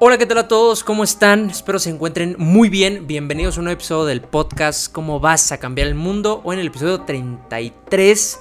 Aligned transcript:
Hola, 0.00 0.16
¿qué 0.16 0.26
tal 0.26 0.38
a 0.38 0.46
todos? 0.46 0.84
¿Cómo 0.84 1.02
están? 1.02 1.50
Espero 1.50 1.80
se 1.80 1.90
encuentren 1.90 2.36
muy 2.38 2.68
bien. 2.68 3.08
Bienvenidos 3.08 3.56
a 3.56 3.60
un 3.60 3.64
nuevo 3.64 3.78
episodio 3.78 4.04
del 4.04 4.20
podcast 4.20 4.92
¿Cómo 4.92 5.18
vas 5.18 5.50
a 5.50 5.58
cambiar 5.58 5.88
el 5.88 5.96
mundo? 5.96 6.40
O 6.44 6.52
en 6.52 6.60
el 6.60 6.68
episodio 6.68 7.00
33 7.00 8.38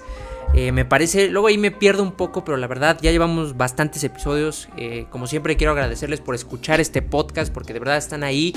eh, 0.54 0.72
me 0.72 0.86
parece, 0.86 1.30
luego 1.30 1.48
ahí 1.48 1.58
me 1.58 1.72
pierdo 1.72 2.02
un 2.02 2.14
poco, 2.14 2.44
pero 2.44 2.58
la 2.58 2.68
verdad 2.68 2.98
ya 3.02 3.12
llevamos 3.12 3.58
bastantes 3.58 4.04
episodios. 4.04 4.70
Eh, 4.78 5.06
como 5.12 5.28
siempre 5.28 5.56
quiero 5.56 5.72
agradecerles 5.72 6.22
por 6.22 6.36
escuchar 6.36 6.80
este 6.80 7.02
podcast, 7.02 7.54
porque 7.54 7.74
de 7.74 7.80
verdad 7.80 7.98
están 7.98 8.24
ahí 8.24 8.54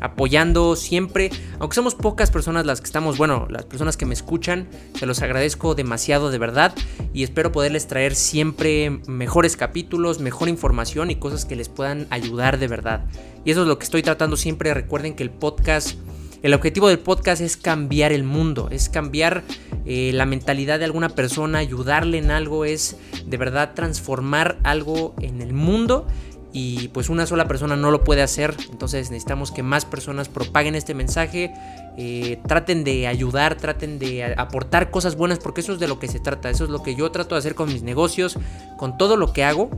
apoyando 0.00 0.76
siempre. 0.76 1.30
Aunque 1.58 1.74
somos 1.74 1.94
pocas 1.94 2.30
personas 2.30 2.64
las 2.64 2.80
que 2.80 2.86
estamos, 2.86 3.18
bueno, 3.18 3.46
las 3.50 3.66
personas 3.66 3.96
que 3.96 4.06
me 4.06 4.14
escuchan, 4.14 4.68
se 4.98 5.04
los 5.04 5.20
agradezco 5.20 5.74
demasiado 5.74 6.30
de 6.30 6.38
verdad. 6.38 6.74
Y 7.12 7.22
espero 7.22 7.52
poderles 7.52 7.86
traer 7.86 8.14
siempre 8.14 8.90
mejores 9.06 9.56
capítulos, 9.56 10.20
mejor 10.20 10.48
información 10.48 11.10
y 11.10 11.16
cosas 11.16 11.44
que 11.44 11.56
les 11.56 11.68
puedan 11.68 12.06
ayudar 12.10 12.58
de 12.58 12.68
verdad. 12.68 13.04
Y 13.44 13.50
eso 13.50 13.62
es 13.62 13.68
lo 13.68 13.78
que 13.78 13.84
estoy 13.84 14.02
tratando 14.02 14.36
siempre. 14.36 14.72
Recuerden 14.72 15.14
que 15.14 15.22
el 15.22 15.30
podcast 15.30 15.98
el 16.42 16.54
objetivo 16.54 16.88
del 16.88 16.98
podcast 16.98 17.40
es 17.40 17.56
cambiar 17.56 18.12
el 18.12 18.24
mundo, 18.24 18.68
es 18.70 18.88
cambiar 18.88 19.44
eh, 19.86 20.10
la 20.12 20.26
mentalidad 20.26 20.78
de 20.80 20.84
alguna 20.84 21.08
persona, 21.08 21.58
ayudarle 21.58 22.18
en 22.18 22.30
algo, 22.30 22.64
es 22.64 22.96
de 23.26 23.36
verdad 23.36 23.74
transformar 23.74 24.58
algo 24.64 25.14
en 25.20 25.40
el 25.40 25.52
mundo 25.52 26.06
y 26.52 26.88
pues 26.88 27.08
una 27.08 27.26
sola 27.26 27.46
persona 27.46 27.76
no 27.76 27.90
lo 27.90 28.04
puede 28.04 28.22
hacer, 28.22 28.54
entonces 28.70 29.10
necesitamos 29.10 29.52
que 29.52 29.62
más 29.62 29.84
personas 29.84 30.28
propaguen 30.28 30.74
este 30.74 30.94
mensaje, 30.94 31.54
eh, 31.96 32.40
traten 32.46 32.84
de 32.84 33.06
ayudar, 33.06 33.56
traten 33.56 33.98
de 33.98 34.34
aportar 34.36 34.90
cosas 34.90 35.16
buenas, 35.16 35.38
porque 35.38 35.62
eso 35.62 35.72
es 35.72 35.78
de 35.78 35.88
lo 35.88 35.98
que 35.98 36.08
se 36.08 36.20
trata, 36.20 36.50
eso 36.50 36.64
es 36.64 36.70
lo 36.70 36.82
que 36.82 36.94
yo 36.94 37.10
trato 37.10 37.36
de 37.36 37.38
hacer 37.38 37.54
con 37.54 37.72
mis 37.72 37.82
negocios, 37.82 38.36
con 38.76 38.98
todo 38.98 39.16
lo 39.16 39.32
que 39.32 39.44
hago, 39.44 39.70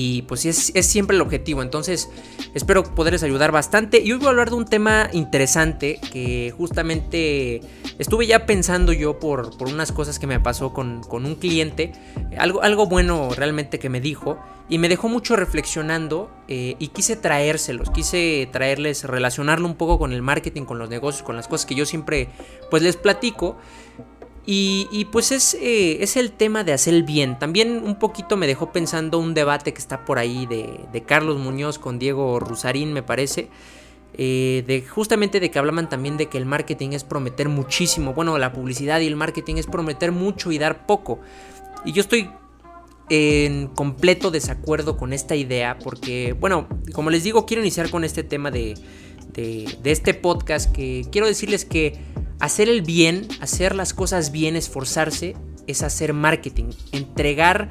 y 0.00 0.22
pues 0.22 0.46
es, 0.46 0.70
es, 0.76 0.86
siempre 0.86 1.16
el 1.16 1.22
objetivo. 1.22 1.60
Entonces 1.60 2.08
espero 2.54 2.84
poderles 2.84 3.24
ayudar 3.24 3.50
bastante. 3.50 4.00
Y 4.00 4.12
hoy 4.12 4.18
voy 4.18 4.28
a 4.28 4.30
hablar 4.30 4.50
de 4.50 4.54
un 4.54 4.64
tema 4.64 5.10
interesante 5.12 5.98
que 6.12 6.54
justamente 6.56 7.62
estuve 7.98 8.28
ya 8.28 8.46
pensando 8.46 8.92
yo 8.92 9.18
por, 9.18 9.58
por 9.58 9.66
unas 9.66 9.90
cosas 9.90 10.20
que 10.20 10.28
me 10.28 10.38
pasó 10.38 10.72
con, 10.72 11.02
con, 11.02 11.26
un 11.26 11.34
cliente. 11.34 11.90
Algo, 12.38 12.62
algo 12.62 12.86
bueno 12.86 13.30
realmente 13.34 13.80
que 13.80 13.88
me 13.88 14.00
dijo. 14.00 14.38
Y 14.68 14.78
me 14.78 14.88
dejó 14.88 15.08
mucho 15.08 15.34
reflexionando 15.34 16.30
eh, 16.46 16.76
y 16.78 16.88
quise 16.88 17.16
traérselos, 17.16 17.90
quise 17.90 18.48
traerles, 18.52 19.02
relacionarlo 19.02 19.66
un 19.66 19.74
poco 19.74 19.98
con 19.98 20.12
el 20.12 20.22
marketing, 20.22 20.62
con 20.62 20.78
los 20.78 20.88
negocios, 20.88 21.24
con 21.24 21.34
las 21.34 21.48
cosas 21.48 21.66
que 21.66 21.74
yo 21.74 21.86
siempre 21.86 22.28
pues 22.70 22.84
les 22.84 22.96
platico. 22.96 23.56
Y, 24.50 25.04
pues 25.12 25.30
es, 25.30 25.52
eh, 25.60 26.02
es, 26.02 26.16
el 26.16 26.32
tema 26.32 26.64
de 26.64 26.72
hacer 26.72 26.94
el 26.94 27.02
bien. 27.02 27.38
También 27.38 27.82
un 27.84 27.98
poquito 27.98 28.38
me 28.38 28.46
dejó 28.46 28.72
pensando 28.72 29.18
un 29.18 29.34
debate 29.34 29.74
que 29.74 29.78
está 29.78 30.06
por 30.06 30.18
ahí 30.18 30.46
de, 30.46 31.02
Carlos 31.04 31.36
Muñoz 31.36 31.78
con 31.78 31.98
Diego 31.98 32.40
Rusarín, 32.40 32.94
me 32.94 33.02
parece. 33.02 33.50
Eh, 34.14 34.64
de 34.66 34.80
justamente 34.80 35.38
de 35.38 35.50
que 35.50 35.58
hablaban 35.58 35.90
también 35.90 36.16
de 36.16 36.30
que 36.30 36.38
el 36.38 36.46
marketing 36.46 36.92
es 36.92 37.04
prometer 37.04 37.50
muchísimo. 37.50 38.14
Bueno, 38.14 38.38
la 38.38 38.54
publicidad 38.54 39.00
y 39.00 39.06
el 39.06 39.16
marketing 39.16 39.56
es 39.56 39.66
prometer 39.66 40.12
mucho 40.12 40.50
y 40.50 40.56
dar 40.56 40.86
poco. 40.86 41.20
Y 41.84 41.92
yo 41.92 42.00
estoy 42.00 42.30
en 43.10 43.66
completo 43.66 44.30
desacuerdo 44.30 44.96
con 44.96 45.12
esta 45.12 45.36
idea 45.36 45.78
porque, 45.78 46.32
bueno, 46.32 46.68
como 46.94 47.10
les 47.10 47.22
digo, 47.22 47.44
quiero 47.44 47.62
iniciar 47.62 47.90
con 47.90 48.02
este 48.02 48.22
tema 48.22 48.50
de, 48.50 48.76
de, 49.34 49.76
de 49.82 49.90
este 49.90 50.14
podcast 50.14 50.72
que 50.72 51.04
quiero 51.10 51.26
decirles 51.26 51.66
que 51.66 52.00
Hacer 52.40 52.68
el 52.68 52.82
bien, 52.82 53.26
hacer 53.40 53.74
las 53.74 53.94
cosas 53.94 54.30
bien, 54.30 54.56
esforzarse, 54.56 55.36
es 55.66 55.82
hacer 55.82 56.12
marketing. 56.12 56.70
Entregar 56.92 57.70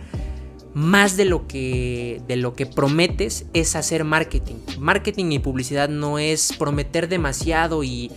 más 0.73 1.17
de 1.17 1.25
lo 1.25 1.47
que, 1.47 2.21
de 2.27 2.35
lo 2.35 2.53
que 2.53 2.65
prometes 2.65 3.47
es 3.53 3.75
hacer 3.75 4.03
marketing. 4.03 4.55
Marketing 4.77 5.31
y 5.31 5.39
publicidad 5.39 5.89
no 5.89 6.19
es 6.19 6.53
prometer 6.57 7.09
demasiado 7.09 7.83
y, 7.83 8.11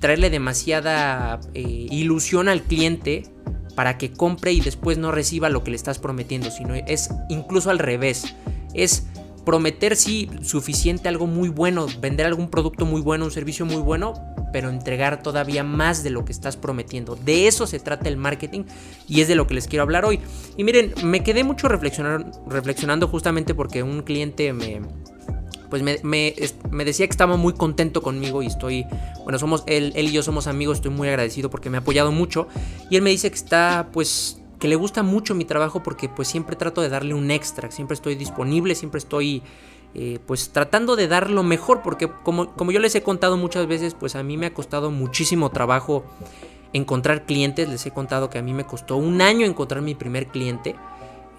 traerle 0.00 0.30
demasiada 0.30 1.40
eh, 1.54 1.86
ilusión 1.90 2.48
al 2.48 2.62
cliente 2.62 3.24
para 3.74 3.98
que 3.98 4.10
compre 4.10 4.52
y 4.52 4.60
después 4.60 4.98
no 4.98 5.12
reciba 5.12 5.50
lo 5.50 5.62
que 5.62 5.70
le 5.70 5.76
estás 5.76 5.98
prometiendo, 5.98 6.50
sino 6.50 6.74
es 6.74 7.10
incluso 7.28 7.70
al 7.70 7.78
revés. 7.78 8.34
Es 8.72 9.04
prometer 9.44 9.96
sí 9.96 10.28
suficiente 10.42 11.08
algo 11.08 11.26
muy 11.26 11.48
bueno, 11.48 11.86
vender 12.00 12.26
algún 12.26 12.48
producto 12.48 12.86
muy 12.86 13.00
bueno, 13.00 13.24
un 13.24 13.30
servicio 13.30 13.66
muy 13.66 13.82
bueno, 13.82 14.14
pero 14.52 14.70
entregar 14.70 15.22
todavía 15.22 15.64
más 15.64 16.02
de 16.02 16.10
lo 16.10 16.24
que 16.24 16.32
estás 16.32 16.56
prometiendo. 16.56 17.16
De 17.16 17.46
eso 17.46 17.66
se 17.66 17.78
trata 17.78 18.08
el 18.08 18.16
marketing 18.16 18.64
y 19.08 19.20
es 19.20 19.28
de 19.28 19.34
lo 19.34 19.46
que 19.46 19.54
les 19.54 19.66
quiero 19.66 19.82
hablar 19.82 20.04
hoy. 20.04 20.20
Y 20.56 20.64
miren, 20.64 20.94
me 21.02 21.22
quedé 21.22 21.44
mucho 21.44 21.68
reflexionando 21.68 23.08
justamente 23.08 23.54
porque 23.54 23.82
un 23.82 24.02
cliente 24.02 24.52
me, 24.52 24.80
pues 25.70 25.82
me, 25.82 26.84
decía 26.84 27.06
que 27.06 27.10
estaba 27.10 27.36
muy 27.36 27.54
contento 27.54 28.02
conmigo 28.02 28.42
y 28.42 28.46
estoy, 28.46 28.86
bueno, 29.22 29.38
somos, 29.38 29.62
él, 29.66 29.92
él 29.94 30.08
y 30.08 30.12
yo 30.12 30.22
somos 30.22 30.48
amigos, 30.48 30.78
estoy 30.78 30.90
muy 30.90 31.08
agradecido 31.08 31.48
porque 31.48 31.70
me 31.70 31.78
ha 31.78 31.80
apoyado 31.80 32.10
mucho 32.12 32.48
y 32.90 32.96
él 32.96 33.02
me 33.02 33.10
dice 33.10 33.30
que 33.30 33.36
está, 33.36 33.88
pues, 33.92 34.39
que 34.60 34.68
le 34.68 34.76
gusta 34.76 35.02
mucho 35.02 35.34
mi 35.34 35.44
trabajo 35.44 35.82
porque 35.82 36.08
pues 36.08 36.28
siempre 36.28 36.54
trato 36.54 36.82
de 36.82 36.90
darle 36.90 37.14
un 37.14 37.30
extra, 37.30 37.70
siempre 37.70 37.94
estoy 37.94 38.14
disponible, 38.14 38.74
siempre 38.74 38.98
estoy 38.98 39.42
eh, 39.94 40.20
pues 40.26 40.50
tratando 40.50 40.94
de 40.94 41.08
dar 41.08 41.30
lo 41.30 41.42
mejor, 41.42 41.80
porque 41.82 42.08
como, 42.22 42.52
como 42.52 42.70
yo 42.70 42.78
les 42.78 42.94
he 42.94 43.02
contado 43.02 43.36
muchas 43.36 43.66
veces, 43.66 43.94
pues 43.94 44.14
a 44.14 44.22
mí 44.22 44.36
me 44.36 44.46
ha 44.46 44.54
costado 44.54 44.90
muchísimo 44.90 45.50
trabajo 45.50 46.04
encontrar 46.72 47.24
clientes, 47.24 47.68
les 47.68 47.84
he 47.86 47.90
contado 47.90 48.30
que 48.30 48.38
a 48.38 48.42
mí 48.42 48.52
me 48.52 48.64
costó 48.64 48.96
un 48.96 49.22
año 49.22 49.46
encontrar 49.46 49.82
mi 49.82 49.94
primer 49.94 50.28
cliente. 50.28 50.76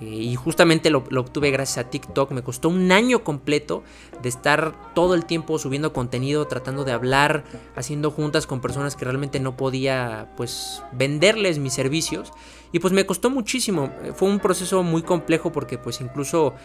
Eh, 0.02 0.06
y 0.06 0.36
justamente 0.36 0.90
lo, 0.90 1.00
obtuve 1.00 1.52
gracias 1.52 1.86
a 1.86 1.90
TikTok. 1.90 2.32
Me 2.32 2.42
costó 2.42 2.70
un 2.70 2.92
año 2.92 3.24
completo 3.24 3.84
de 4.22 4.30
estar 4.30 4.94
todo 4.94 5.14
el 5.14 5.26
tiempo 5.26 5.60
subiendo 5.60 5.94
contenido, 5.94 6.48
tratando 6.48 6.84
de 6.84 6.92
hablar, 6.92 7.44
haciendo 7.76 8.12
juntas 8.12 8.48
con 8.48 8.62
personas 8.62 8.96
que 8.96 9.06
realmente 9.06 9.40
no 9.40 9.56
podía 9.56 10.32
pues 10.36 10.84
venderles 10.92 11.60
mis 11.60 11.74
servicios. 11.74 12.32
Y 12.72 12.80
pues 12.80 12.94
me 12.94 13.06
costó 13.06 13.30
muchísimo. 13.30 13.92
Fue 14.16 14.28
un 14.28 14.40
proceso 14.40 14.84
muy 14.84 15.04
complejo 15.04 15.52
porque 15.52 15.78
pues 15.78 16.02
incluso 16.02 16.56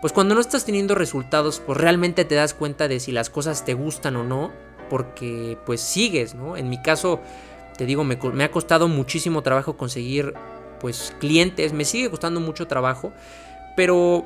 pues 0.00 0.12
cuando 0.12 0.34
no 0.34 0.40
estás 0.40 0.64
teniendo 0.64 0.94
resultados, 0.94 1.60
pues 1.64 1.78
realmente 1.78 2.24
te 2.24 2.34
das 2.34 2.54
cuenta 2.54 2.88
de 2.88 3.00
si 3.00 3.12
las 3.12 3.28
cosas 3.28 3.64
te 3.66 3.74
gustan 3.74 4.16
o 4.16 4.24
no, 4.24 4.50
porque 4.88 5.58
pues 5.66 5.82
sigues, 5.82 6.34
¿no? 6.34 6.56
En 6.56 6.70
mi 6.70 6.80
caso, 6.80 7.20
te 7.76 7.84
digo, 7.84 8.02
me, 8.02 8.44
ha 8.44 8.50
costado 8.50 8.88
muchísimo 8.88 9.42
trabajo 9.42 9.76
conseguir 9.76 10.34
pues 10.80 11.14
clientes, 11.20 11.72
me 11.72 11.84
sigue 11.84 12.10
costando 12.10 12.40
mucho 12.40 12.66
trabajo, 12.66 13.12
pero, 13.76 14.24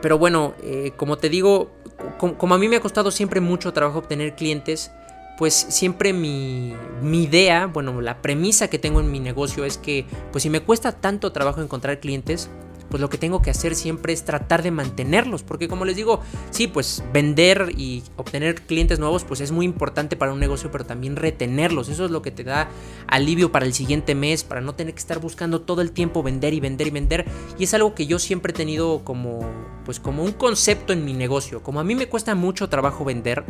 pero 0.00 0.18
bueno, 0.18 0.54
eh, 0.62 0.92
como 0.96 1.18
te 1.18 1.28
digo, 1.28 1.70
como, 2.18 2.54
a 2.54 2.58
mí 2.58 2.68
me 2.68 2.76
ha 2.76 2.80
costado 2.80 3.10
siempre 3.10 3.40
mucho 3.40 3.72
trabajo 3.72 3.98
obtener 3.98 4.34
clientes, 4.34 4.92
pues 5.36 5.54
siempre 5.54 6.12
mi, 6.12 6.74
mi, 7.02 7.24
idea, 7.24 7.66
bueno, 7.66 8.00
la 8.00 8.22
premisa 8.22 8.68
que 8.68 8.78
tengo 8.78 9.00
en 9.00 9.10
mi 9.10 9.20
negocio 9.20 9.64
es 9.64 9.78
que, 9.78 10.06
pues 10.32 10.42
si 10.42 10.50
me 10.50 10.60
cuesta 10.60 10.92
tanto 10.92 11.32
trabajo 11.32 11.60
encontrar 11.60 12.00
clientes, 12.00 12.48
pues 12.88 13.00
lo 13.00 13.10
que 13.10 13.18
tengo 13.18 13.42
que 13.42 13.50
hacer 13.50 13.74
siempre 13.74 14.12
es 14.12 14.24
tratar 14.24 14.62
de 14.62 14.70
mantenerlos, 14.70 15.42
porque 15.42 15.68
como 15.68 15.84
les 15.84 15.96
digo, 15.96 16.20
sí, 16.50 16.66
pues 16.66 17.02
vender 17.12 17.72
y 17.76 18.02
obtener 18.16 18.62
clientes 18.62 18.98
nuevos, 18.98 19.24
pues 19.24 19.40
es 19.40 19.52
muy 19.52 19.66
importante 19.66 20.16
para 20.16 20.32
un 20.32 20.40
negocio, 20.40 20.70
pero 20.70 20.84
también 20.86 21.16
retenerlos, 21.16 21.88
eso 21.88 22.04
es 22.04 22.10
lo 22.10 22.22
que 22.22 22.30
te 22.30 22.44
da 22.44 22.68
alivio 23.06 23.52
para 23.52 23.66
el 23.66 23.74
siguiente 23.74 24.14
mes, 24.14 24.44
para 24.44 24.60
no 24.60 24.74
tener 24.74 24.94
que 24.94 25.00
estar 25.00 25.18
buscando 25.20 25.60
todo 25.60 25.82
el 25.82 25.92
tiempo 25.92 26.22
vender 26.22 26.54
y 26.54 26.60
vender 26.60 26.86
y 26.86 26.90
vender, 26.90 27.24
y 27.58 27.64
es 27.64 27.74
algo 27.74 27.94
que 27.94 28.06
yo 28.06 28.18
siempre 28.18 28.52
he 28.52 28.54
tenido 28.54 29.04
como, 29.04 29.40
pues 29.84 30.00
como 30.00 30.24
un 30.24 30.32
concepto 30.32 30.92
en 30.92 31.04
mi 31.04 31.12
negocio, 31.12 31.62
como 31.62 31.80
a 31.80 31.84
mí 31.84 31.94
me 31.94 32.08
cuesta 32.08 32.34
mucho 32.34 32.68
trabajo 32.68 33.04
vender, 33.04 33.44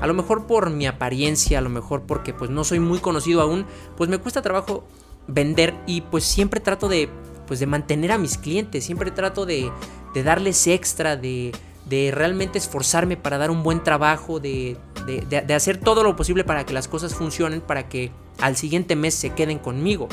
a 0.00 0.06
lo 0.06 0.14
mejor 0.14 0.46
por 0.46 0.70
mi 0.70 0.86
apariencia, 0.86 1.58
a 1.58 1.60
lo 1.60 1.68
mejor 1.68 2.02
porque 2.02 2.32
pues 2.34 2.50
no 2.50 2.64
soy 2.64 2.80
muy 2.80 2.98
conocido 2.98 3.40
aún, 3.40 3.66
pues 3.96 4.10
me 4.10 4.18
cuesta 4.18 4.42
trabajo 4.42 4.84
vender 5.28 5.74
y 5.86 6.00
pues 6.00 6.24
siempre 6.24 6.58
trato 6.58 6.88
de 6.88 7.08
pues 7.46 7.60
de 7.60 7.66
mantener 7.66 8.12
a 8.12 8.18
mis 8.18 8.38
clientes. 8.38 8.84
Siempre 8.84 9.10
trato 9.10 9.46
de, 9.46 9.70
de 10.14 10.22
darles 10.22 10.66
extra, 10.66 11.16
de, 11.16 11.52
de, 11.86 12.10
realmente 12.12 12.58
esforzarme 12.58 13.16
para 13.16 13.38
dar 13.38 13.50
un 13.50 13.62
buen 13.62 13.82
trabajo, 13.82 14.40
de, 14.40 14.76
de, 15.06 15.54
hacer 15.54 15.78
todo 15.78 16.02
lo 16.02 16.16
posible 16.16 16.44
para 16.44 16.64
que 16.64 16.72
las 16.72 16.88
cosas 16.88 17.14
funcionen, 17.14 17.60
para 17.60 17.88
que 17.88 18.10
al 18.40 18.56
siguiente 18.56 18.96
mes 18.96 19.14
se 19.14 19.30
queden 19.30 19.58
conmigo. 19.58 20.08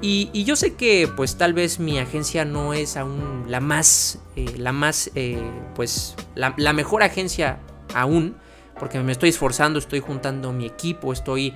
Y, 0.00 0.44
yo 0.44 0.56
sé 0.56 0.74
que 0.74 1.08
pues 1.16 1.36
tal 1.36 1.54
vez 1.54 1.78
mi 1.78 1.98
agencia 1.98 2.44
no 2.44 2.74
es 2.74 2.96
aún 2.96 3.44
la 3.48 3.60
más, 3.60 4.18
eh, 4.36 4.54
la 4.58 4.72
más, 4.72 5.10
eh, 5.14 5.42
pues 5.74 6.14
la, 6.34 6.54
la 6.58 6.72
mejor 6.72 7.02
agencia 7.02 7.58
aún, 7.94 8.36
porque 8.78 8.98
me 9.00 9.12
estoy 9.12 9.30
esforzando, 9.30 9.78
estoy 9.78 10.00
juntando 10.00 10.52
mi 10.52 10.66
equipo, 10.66 11.12
estoy 11.12 11.54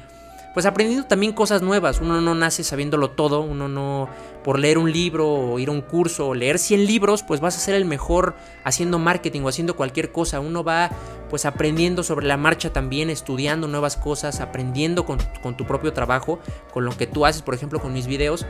pues 0.59 0.67
aprendiendo 0.67 1.07
también 1.07 1.35
cosas 1.35 1.63
nuevas. 1.63 2.01
Uno 2.01 2.21
no 2.21 2.35
nace 2.35 2.65
sabiéndolo 2.65 3.13
todo, 3.13 3.43
uno 3.43 3.69
no 3.69 4.09
por 4.43 4.59
leer 4.59 4.77
un 4.77 4.91
libro 4.91 5.29
o 5.33 5.61
ir 5.61 5.69
a 5.69 5.71
un 5.71 5.83
curso 5.83 6.27
o 6.27 6.35
leer 6.35 6.59
100 6.59 6.85
libros, 6.85 7.23
pues 7.23 7.39
vas 7.39 7.57
a 7.57 7.61
ser 7.61 7.77
el 7.77 7.85
mejor 7.85 8.35
haciendo 8.65 8.99
marketing 8.99 9.43
o 9.43 9.49
haciendo 9.49 9.77
cualquier 9.77 10.11
cosa. 10.11 10.41
Uno 10.41 10.65
va 10.65 10.91
pues 11.31 11.45
aprendiendo 11.45 12.03
sobre 12.03 12.27
la 12.27 12.37
marcha 12.37 12.73
también, 12.73 13.09
estudiando 13.09 13.69
nuevas 13.69 13.97
cosas, 13.97 14.41
aprendiendo 14.41 15.07
con, 15.07 15.19
tu 15.57 15.65
propio 15.65 15.93
trabajo, 15.93 16.41
con 16.73 16.85
lo 16.85 16.91
que 16.97 17.07
tú 17.07 17.25
haces, 17.25 17.43
por 17.43 17.55
ejemplo, 17.55 17.79
con 17.79 17.93
mis 17.93 18.09
videos. 18.09 18.45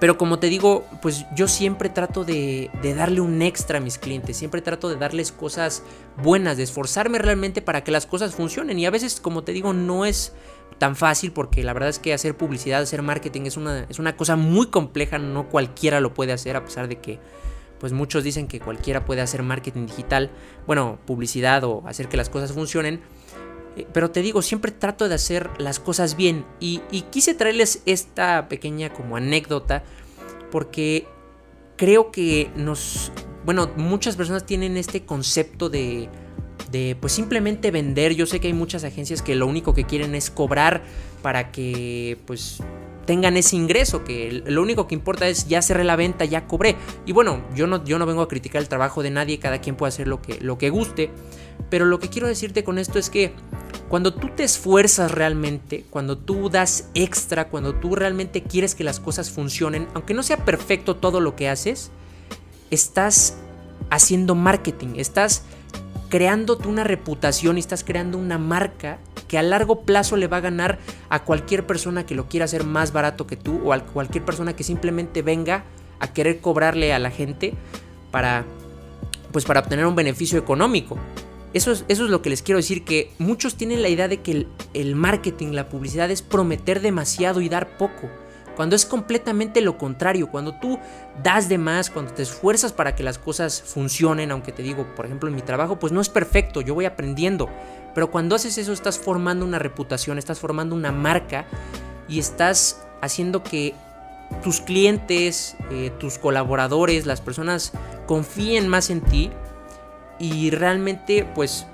Pero 0.00 0.18
como 0.18 0.38
te 0.38 0.50
digo, 0.50 0.84
pues 1.00 1.24
yo 1.34 1.48
siempre 1.48 1.88
trato 1.88 2.26
de, 2.26 2.70
de, 2.82 2.94
darle 2.94 3.22
un 3.22 3.40
extra 3.40 3.78
a 3.78 3.80
mis 3.80 3.96
clientes, 3.96 4.36
siempre 4.36 4.60
trato 4.60 4.90
de 4.90 4.96
darles 4.96 5.32
cosas 5.32 5.82
buenas, 6.22 6.58
de 6.58 6.64
esforzarme 6.64 7.16
realmente 7.16 7.62
para 7.62 7.84
que 7.84 7.90
las 7.90 8.04
cosas 8.04 8.34
funcionen. 8.34 8.78
Y 8.78 8.84
a 8.84 8.90
veces, 8.90 9.18
como 9.18 9.44
te 9.44 9.52
digo, 9.52 9.72
no 9.72 10.04
es 10.04 10.34
tan 10.78 10.96
fácil 10.96 11.32
porque 11.32 11.62
la 11.62 11.72
verdad 11.72 11.88
es 11.88 11.98
que 11.98 12.12
hacer 12.12 12.36
publicidad, 12.36 12.82
hacer 12.82 13.02
marketing 13.02 13.42
es 13.42 13.56
una, 13.56 13.86
es 13.88 13.98
una 13.98 14.16
cosa 14.16 14.36
muy 14.36 14.66
compleja, 14.68 15.18
no 15.18 15.48
cualquiera 15.48 16.00
lo 16.00 16.14
puede 16.14 16.32
hacer 16.32 16.56
a 16.56 16.64
pesar 16.64 16.88
de 16.88 16.96
que 16.96 17.20
pues 17.78 17.92
muchos 17.92 18.24
dicen 18.24 18.46
que 18.48 18.60
cualquiera 18.60 19.04
puede 19.04 19.20
hacer 19.20 19.42
marketing 19.42 19.86
digital, 19.86 20.30
bueno, 20.66 20.98
publicidad 21.06 21.64
o 21.64 21.82
hacer 21.86 22.08
que 22.08 22.16
las 22.16 22.30
cosas 22.30 22.52
funcionen. 22.52 23.02
Eh, 23.76 23.86
pero 23.92 24.10
te 24.10 24.22
digo, 24.22 24.42
siempre 24.42 24.72
trato 24.72 25.08
de 25.08 25.14
hacer 25.14 25.50
las 25.58 25.80
cosas 25.80 26.16
bien. 26.16 26.44
Y, 26.60 26.78
quise 27.10 27.34
traerles 27.34 27.82
esta 27.86 28.48
pequeña 28.48 28.90
como 28.90 29.16
anécdota. 29.16 29.84
Porque 30.50 31.06
creo 31.76 32.10
que 32.10 32.50
nos... 32.56 33.12
Bueno, 33.44 33.70
muchas 33.76 34.16
personas 34.16 34.46
tienen 34.46 34.76
este 34.76 35.04
concepto 35.04 35.68
de, 35.68 36.08
de 36.70 36.96
pues 37.00 37.12
simplemente 37.12 37.70
vender. 37.70 38.14
Yo 38.14 38.26
sé 38.26 38.40
que 38.40 38.48
hay 38.48 38.52
muchas 38.52 38.84
agencias 38.84 39.22
que 39.22 39.34
lo 39.34 39.46
único 39.46 39.74
que 39.74 39.84
quieren 39.84 40.14
es 40.14 40.30
cobrar 40.30 40.82
para 41.22 41.52
que 41.52 42.18
pues 42.26 42.60
tengan 43.04 43.36
ese 43.36 43.56
ingreso, 43.56 44.04
que 44.04 44.42
lo 44.46 44.62
único 44.62 44.86
que 44.86 44.94
importa 44.94 45.28
es 45.28 45.46
ya 45.46 45.62
cerré 45.62 45.84
la 45.84 45.96
venta, 45.96 46.24
ya 46.24 46.46
cobré. 46.46 46.76
Y 47.06 47.12
bueno, 47.12 47.44
yo 47.54 47.66
no, 47.66 47.84
yo 47.84 47.98
no 47.98 48.06
vengo 48.06 48.22
a 48.22 48.28
criticar 48.28 48.62
el 48.62 48.68
trabajo 48.68 49.02
de 49.02 49.10
nadie, 49.10 49.38
cada 49.38 49.60
quien 49.60 49.76
puede 49.76 49.88
hacer 49.88 50.08
lo 50.08 50.20
que, 50.20 50.40
lo 50.40 50.58
que 50.58 50.70
guste, 50.70 51.10
pero 51.70 51.84
lo 51.84 51.98
que 51.98 52.08
quiero 52.08 52.26
decirte 52.26 52.64
con 52.64 52.78
esto 52.78 52.98
es 52.98 53.10
que 53.10 53.32
cuando 53.88 54.14
tú 54.14 54.30
te 54.34 54.44
esfuerzas 54.44 55.10
realmente, 55.12 55.84
cuando 55.90 56.18
tú 56.18 56.48
das 56.48 56.88
extra, 56.94 57.48
cuando 57.48 57.74
tú 57.74 57.94
realmente 57.94 58.42
quieres 58.42 58.74
que 58.74 58.84
las 58.84 59.00
cosas 59.00 59.30
funcionen, 59.30 59.86
aunque 59.94 60.14
no 60.14 60.22
sea 60.22 60.44
perfecto 60.44 60.96
todo 60.96 61.20
lo 61.20 61.36
que 61.36 61.48
haces, 61.48 61.90
estás 62.70 63.36
haciendo 63.90 64.34
marketing, 64.34 64.94
estás 64.96 65.42
creándote 66.14 66.68
una 66.68 66.84
reputación 66.84 67.56
y 67.56 67.60
estás 67.60 67.82
creando 67.82 68.18
una 68.18 68.38
marca 68.38 69.00
que 69.26 69.36
a 69.36 69.42
largo 69.42 69.80
plazo 69.80 70.16
le 70.16 70.28
va 70.28 70.36
a 70.36 70.42
ganar 70.42 70.78
a 71.08 71.24
cualquier 71.24 71.66
persona 71.66 72.06
que 72.06 72.14
lo 72.14 72.28
quiera 72.28 72.44
hacer 72.44 72.62
más 72.62 72.92
barato 72.92 73.26
que 73.26 73.34
tú 73.34 73.60
o 73.64 73.72
a 73.72 73.80
cualquier 73.80 74.24
persona 74.24 74.54
que 74.54 74.62
simplemente 74.62 75.22
venga 75.22 75.64
a 75.98 76.12
querer 76.12 76.38
cobrarle 76.38 76.92
a 76.92 77.00
la 77.00 77.10
gente 77.10 77.54
para 78.12 78.44
pues 79.32 79.44
para 79.44 79.58
obtener 79.58 79.86
un 79.86 79.96
beneficio 79.96 80.38
económico. 80.38 80.96
Eso 81.52 81.72
es, 81.72 81.84
eso 81.88 82.04
es 82.04 82.10
lo 82.10 82.22
que 82.22 82.30
les 82.30 82.42
quiero 82.42 82.58
decir, 82.58 82.84
que 82.84 83.10
muchos 83.18 83.56
tienen 83.56 83.82
la 83.82 83.88
idea 83.88 84.06
de 84.06 84.20
que 84.20 84.30
el, 84.30 84.48
el 84.72 84.94
marketing, 84.94 85.48
la 85.48 85.68
publicidad 85.68 86.12
es 86.12 86.22
prometer 86.22 86.80
demasiado 86.80 87.40
y 87.40 87.48
dar 87.48 87.76
poco. 87.76 88.08
Cuando 88.56 88.76
es 88.76 88.86
completamente 88.86 89.60
lo 89.60 89.76
contrario, 89.78 90.30
cuando 90.30 90.54
tú 90.54 90.78
das 91.22 91.48
de 91.48 91.58
más, 91.58 91.90
cuando 91.90 92.12
te 92.12 92.22
esfuerzas 92.22 92.72
para 92.72 92.94
que 92.94 93.02
las 93.02 93.18
cosas 93.18 93.62
funcionen, 93.62 94.30
aunque 94.30 94.52
te 94.52 94.62
digo, 94.62 94.86
por 94.94 95.06
ejemplo, 95.06 95.28
en 95.28 95.34
mi 95.34 95.42
trabajo, 95.42 95.78
pues 95.78 95.92
no 95.92 96.00
es 96.00 96.08
perfecto, 96.08 96.60
yo 96.60 96.74
voy 96.74 96.84
aprendiendo. 96.84 97.48
Pero 97.94 98.10
cuando 98.10 98.36
haces 98.36 98.58
eso 98.58 98.72
estás 98.72 98.98
formando 98.98 99.44
una 99.44 99.58
reputación, 99.58 100.18
estás 100.18 100.38
formando 100.38 100.74
una 100.74 100.92
marca 100.92 101.46
y 102.08 102.18
estás 102.18 102.84
haciendo 103.00 103.42
que 103.42 103.74
tus 104.42 104.60
clientes, 104.60 105.56
eh, 105.70 105.92
tus 105.98 106.18
colaboradores, 106.18 107.06
las 107.06 107.20
personas 107.20 107.72
confíen 108.06 108.68
más 108.68 108.90
en 108.90 109.00
ti 109.00 109.30
y 110.18 110.50
realmente 110.50 111.26
pues 111.34 111.66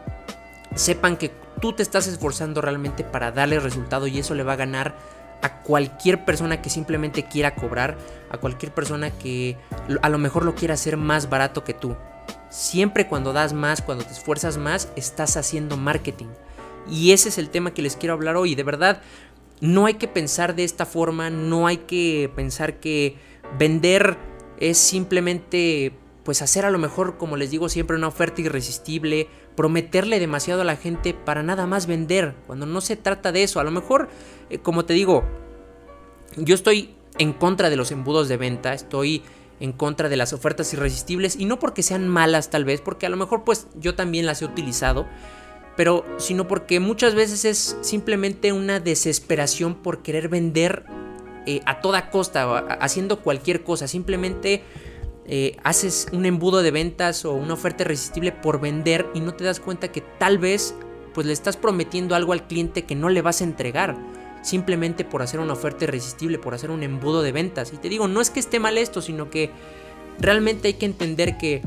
sepan 0.75 1.17
que 1.17 1.31
tú 1.61 1.73
te 1.73 1.82
estás 1.82 2.06
esforzando 2.06 2.61
realmente 2.61 3.05
para 3.05 3.32
darle 3.32 3.61
resultado 3.61 4.06
y 4.06 4.19
eso 4.19 4.35
le 4.35 4.43
va 4.43 4.55
a 4.55 4.56
ganar 4.56 4.94
a 5.42 5.62
cualquier 5.62 6.25
persona 6.25 6.60
que 6.62 6.70
simplemente 6.70 7.25
quiera 7.25 7.54
cobrar, 7.54 7.96
a 8.31 8.38
cualquier 8.38 8.72
persona 8.72 9.10
que 9.10 9.56
a 10.02 10.08
lo 10.08 10.19
mejor 10.19 10.44
lo 10.44 10.54
quiera 10.54 10.75
hacer 10.75 10.96
más 10.96 11.28
barato 11.28 11.64
que 11.64 11.75
tú. 11.75 11.96
Siempre 12.50 13.06
cuando 13.06 13.32
das 13.32 13.52
más, 13.52 13.82
cuando 13.82 14.04
te 14.04 14.12
esfuerzas 14.12 14.56
más, 14.56 14.88
estás 14.96 15.37
haciendo 15.37 15.76
marketing. 15.76 16.26
Y 16.90 17.12
ese 17.12 17.28
es 17.28 17.38
el 17.38 17.50
tema 17.50 17.72
que 17.72 17.82
les 17.82 17.96
quiero 17.96 18.14
hablar 18.14 18.37
hoy. 18.37 18.54
De 18.54 18.64
verdad, 18.64 19.00
no 19.60 19.87
hay 19.87 19.94
que 19.94 20.08
pensar 20.08 20.54
de 20.54 20.64
esta 20.64 20.87
forma, 20.87 21.31
no 21.31 21.66
hay 21.66 21.78
que 21.78 22.31
pensar 22.34 22.81
que 22.81 23.16
vender 23.58 24.16
es 24.58 24.78
simplemente 24.78 25.93
pues 26.25 26.43
hacer 26.43 26.64
a 26.64 26.70
lo 26.70 26.78
mejor, 26.78 27.17
como 27.17 27.37
les 27.37 27.50
digo 27.50 27.69
siempre, 27.69 27.96
una 27.96 28.08
oferta 28.08 28.40
irresistible, 28.40 29.28
prometerle 29.56 30.19
demasiado 30.19 30.61
a 30.61 30.64
la 30.64 30.76
gente 30.76 31.14
para 31.14 31.43
nada 31.43 31.67
más 31.67 31.87
vender, 31.87 32.34
cuando 32.46 32.67
no 32.67 32.81
se 32.81 32.96
trata 32.96 33.32
de 33.32 33.43
eso. 33.43 33.61
A 33.61 33.64
lo 33.64 33.70
mejor, 33.70 34.08
eh, 34.50 34.58
como 34.58 34.84
te 34.84 34.94
digo, 34.94 35.25
yo 36.37 36.55
estoy 36.55 36.94
en 37.19 37.32
contra 37.32 37.70
de 37.70 37.76
los 37.76 37.90
embudos 37.90 38.28
de 38.28 38.37
venta, 38.37 38.72
estoy 38.75 39.22
en 39.61 39.72
contra 39.72 40.08
de 40.08 40.17
las 40.17 40.32
ofertas 40.32 40.72
irresistibles 40.72 41.37
y 41.37 41.44
no 41.44 41.58
porque 41.58 41.82
sean 41.82 42.08
malas 42.08 42.50
tal 42.50 42.64
vez, 42.64 42.81
porque 42.81 43.06
a 43.06 43.11
lo 43.11 43.17
mejor 43.17 43.44
pues 43.44 43.67
yo 43.75 43.94
también 43.94 44.26
las 44.26 44.40
he 44.40 44.46
utilizado, 44.46 45.06
pero 45.76 46.05
sino 46.19 46.49
porque 46.49 46.81
muchas 46.81 47.14
veces 47.14 47.44
es 47.44 47.76
simplemente 47.82 48.52
una 48.52 48.81
desesperación 48.81 49.75
por 49.75 50.02
querer 50.02 50.28
vender 50.28 50.84
eh, 51.46 51.61
a 51.67 51.81
toda 51.81 52.11
costa, 52.11 52.58
haciendo 52.81 53.20
cualquier 53.20 53.62
cosa, 53.62 53.88
simplemente 53.88 54.62
eh, 55.32 55.56
haces 55.62 56.09
un 56.11 56.27
embudo 56.27 56.61
de 56.61 56.73
ventas 56.73 57.25
o 57.25 57.35
una 57.35 57.55
oferta 57.55 57.85
irresistible 57.85 58.32
por 58.32 58.61
vender 58.61 59.06
y 59.15 59.21
no 59.21 59.32
te 59.32 59.44
das 59.44 59.61
cuenta 59.61 59.93
que 59.93 60.00
tal 60.00 60.38
vez 60.38 60.75
pues 61.15 61.25
le 61.25 61.32
estás 61.32 61.56
prometiendo 61.56 62.17
algo 62.17 62.32
al 62.32 62.49
cliente 62.49 62.85
que 62.85 62.97
no 62.97 63.09
le 63.09 63.23
vas 63.23 63.41
a 63.41 63.44
entregar 63.44 63.97
simplemente 64.43 65.05
por 65.05 65.23
hacer 65.23 65.38
una 65.38 65.53
oferta 65.53 65.85
irresistible, 65.85 66.41
por 66.41 66.55
hacer 66.55 66.73
un 66.73 66.82
embudo 66.82 67.23
de 67.23 67.31
ventas. 67.31 67.73
Y 67.73 67.77
te 67.77 67.88
digo, 67.88 68.09
no 68.09 68.21
es 68.21 68.31
que 68.31 68.41
esté 68.41 68.59
mal 68.59 68.77
esto, 68.77 69.03
sino 69.03 69.31
que 69.31 69.50
realmente 70.19 70.67
hay 70.67 70.75
que 70.75 70.87
entender 70.87 71.38
que 71.38 71.62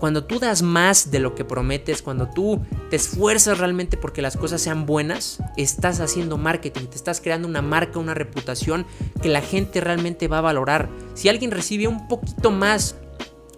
cuando 0.00 0.24
tú 0.24 0.40
das 0.40 0.62
más 0.62 1.10
de 1.10 1.20
lo 1.20 1.34
que 1.34 1.44
prometes, 1.44 2.00
cuando 2.00 2.28
tú 2.28 2.60
te 2.88 2.96
esfuerzas 2.96 3.58
realmente 3.58 3.98
porque 3.98 4.22
las 4.22 4.36
cosas 4.36 4.62
sean 4.62 4.86
buenas, 4.86 5.40
estás 5.58 6.00
haciendo 6.00 6.38
marketing, 6.38 6.86
te 6.86 6.96
estás 6.96 7.20
creando 7.20 7.46
una 7.46 7.60
marca, 7.60 7.98
una 7.98 8.14
reputación 8.14 8.86
que 9.22 9.28
la 9.28 9.42
gente 9.42 9.80
realmente 9.80 10.26
va 10.26 10.38
a 10.38 10.40
valorar. 10.40 10.88
Si 11.14 11.28
alguien 11.28 11.50
recibe 11.50 11.86
un 11.86 12.08
poquito 12.08 12.50
más 12.50 12.96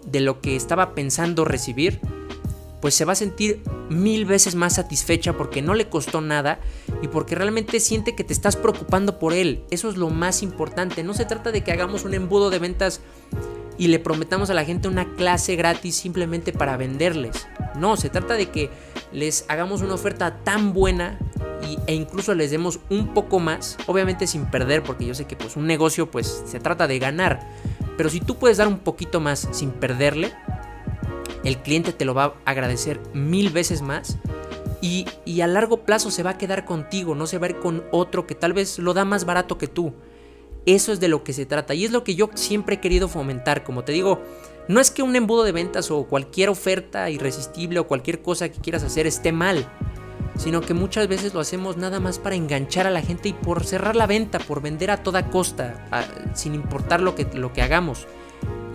de 0.05 0.19
lo 0.19 0.41
que 0.41 0.57
estaba 0.57 0.93
pensando 0.93 1.45
recibir, 1.45 2.01
pues 2.81 2.93
se 2.93 3.05
va 3.05 3.13
a 3.13 3.15
sentir 3.15 3.63
mil 3.89 4.25
veces 4.25 4.55
más 4.55 4.75
satisfecha 4.75 5.37
porque 5.37 5.61
no 5.61 5.73
le 5.73 5.87
costó 5.87 6.19
nada 6.19 6.59
y 7.01 7.07
porque 7.07 7.35
realmente 7.35 7.79
siente 7.79 8.13
que 8.13 8.25
te 8.25 8.33
estás 8.33 8.57
preocupando 8.57 9.17
por 9.17 9.31
él. 9.31 9.63
Eso 9.71 9.89
es 9.89 9.95
lo 9.95 10.09
más 10.09 10.43
importante. 10.43 11.01
No 11.01 11.13
se 11.13 11.23
trata 11.23 11.53
de 11.53 11.63
que 11.63 11.71
hagamos 11.71 12.03
un 12.03 12.13
embudo 12.13 12.49
de 12.49 12.59
ventas 12.59 12.99
y 13.77 13.87
le 13.87 13.99
prometamos 13.99 14.49
a 14.49 14.53
la 14.53 14.65
gente 14.65 14.87
una 14.87 15.15
clase 15.15 15.55
gratis 15.55 15.95
simplemente 15.95 16.53
para 16.53 16.77
venderles. 16.77 17.47
No, 17.75 17.97
se 17.97 18.09
trata 18.09 18.35
de 18.35 18.49
que 18.49 18.69
les 19.11 19.45
hagamos 19.47 19.81
una 19.81 19.93
oferta 19.93 20.37
tan 20.43 20.73
buena 20.73 21.17
e 21.87 21.95
incluso 21.95 22.35
les 22.35 22.51
demos 22.51 22.79
un 22.89 23.13
poco 23.13 23.39
más, 23.39 23.77
obviamente 23.87 24.27
sin 24.27 24.45
perder, 24.45 24.83
porque 24.83 25.05
yo 25.05 25.15
sé 25.15 25.25
que 25.25 25.35
pues 25.35 25.55
un 25.55 25.65
negocio 25.65 26.11
pues 26.11 26.43
se 26.45 26.59
trata 26.59 26.87
de 26.87 26.99
ganar, 26.99 27.47
pero 27.97 28.09
si 28.09 28.19
tú 28.19 28.37
puedes 28.37 28.57
dar 28.57 28.67
un 28.67 28.79
poquito 28.79 29.19
más 29.19 29.47
sin 29.51 29.71
perderle, 29.71 30.33
el 31.43 31.57
cliente 31.57 31.93
te 31.93 32.05
lo 32.05 32.13
va 32.13 32.23
a 32.23 32.33
agradecer 32.45 32.99
mil 33.13 33.49
veces 33.49 33.81
más 33.81 34.17
y, 34.81 35.05
y 35.25 35.41
a 35.41 35.47
largo 35.47 35.77
plazo 35.85 36.11
se 36.11 36.23
va 36.23 36.31
a 36.31 36.37
quedar 36.37 36.65
contigo, 36.65 37.15
no 37.15 37.27
se 37.27 37.37
va 37.37 37.47
a 37.47 37.49
ir 37.51 37.59
con 37.59 37.83
otro 37.91 38.27
que 38.27 38.35
tal 38.35 38.53
vez 38.53 38.79
lo 38.79 38.93
da 38.93 39.05
más 39.05 39.25
barato 39.25 39.57
que 39.57 39.67
tú. 39.67 39.93
Eso 40.65 40.91
es 40.93 40.99
de 40.99 41.07
lo 41.07 41.23
que 41.23 41.33
se 41.33 41.45
trata 41.45 41.73
y 41.73 41.85
es 41.85 41.91
lo 41.91 42.03
que 42.03 42.15
yo 42.15 42.29
siempre 42.35 42.75
he 42.75 42.79
querido 42.79 43.07
fomentar. 43.07 43.63
Como 43.63 43.83
te 43.83 43.91
digo, 43.91 44.21
no 44.67 44.79
es 44.79 44.91
que 44.91 45.03
un 45.03 45.15
embudo 45.15 45.43
de 45.43 45.51
ventas 45.51 45.91
o 45.91 46.05
cualquier 46.05 46.49
oferta 46.49 47.09
irresistible 47.09 47.79
o 47.79 47.87
cualquier 47.87 48.21
cosa 48.21 48.49
que 48.49 48.61
quieras 48.61 48.83
hacer 48.83 49.05
esté 49.05 49.31
mal, 49.33 49.67
sino 50.37 50.61
que 50.61 50.73
muchas 50.73 51.07
veces 51.07 51.33
lo 51.33 51.41
hacemos 51.41 51.75
nada 51.75 51.99
más 51.99 52.17
para 52.17 52.35
enganchar 52.35 52.87
a 52.87 52.91
la 52.91 53.01
gente 53.01 53.29
y 53.29 53.33
por 53.33 53.65
cerrar 53.65 53.95
la 53.95 54.07
venta, 54.07 54.39
por 54.39 54.61
vender 54.61 54.89
a 54.91 55.03
toda 55.03 55.29
costa, 55.29 56.31
sin 56.33 56.55
importar 56.55 57.01
lo 57.01 57.13
que, 57.13 57.25
lo 57.33 57.51
que 57.51 57.61
hagamos. 57.61 58.07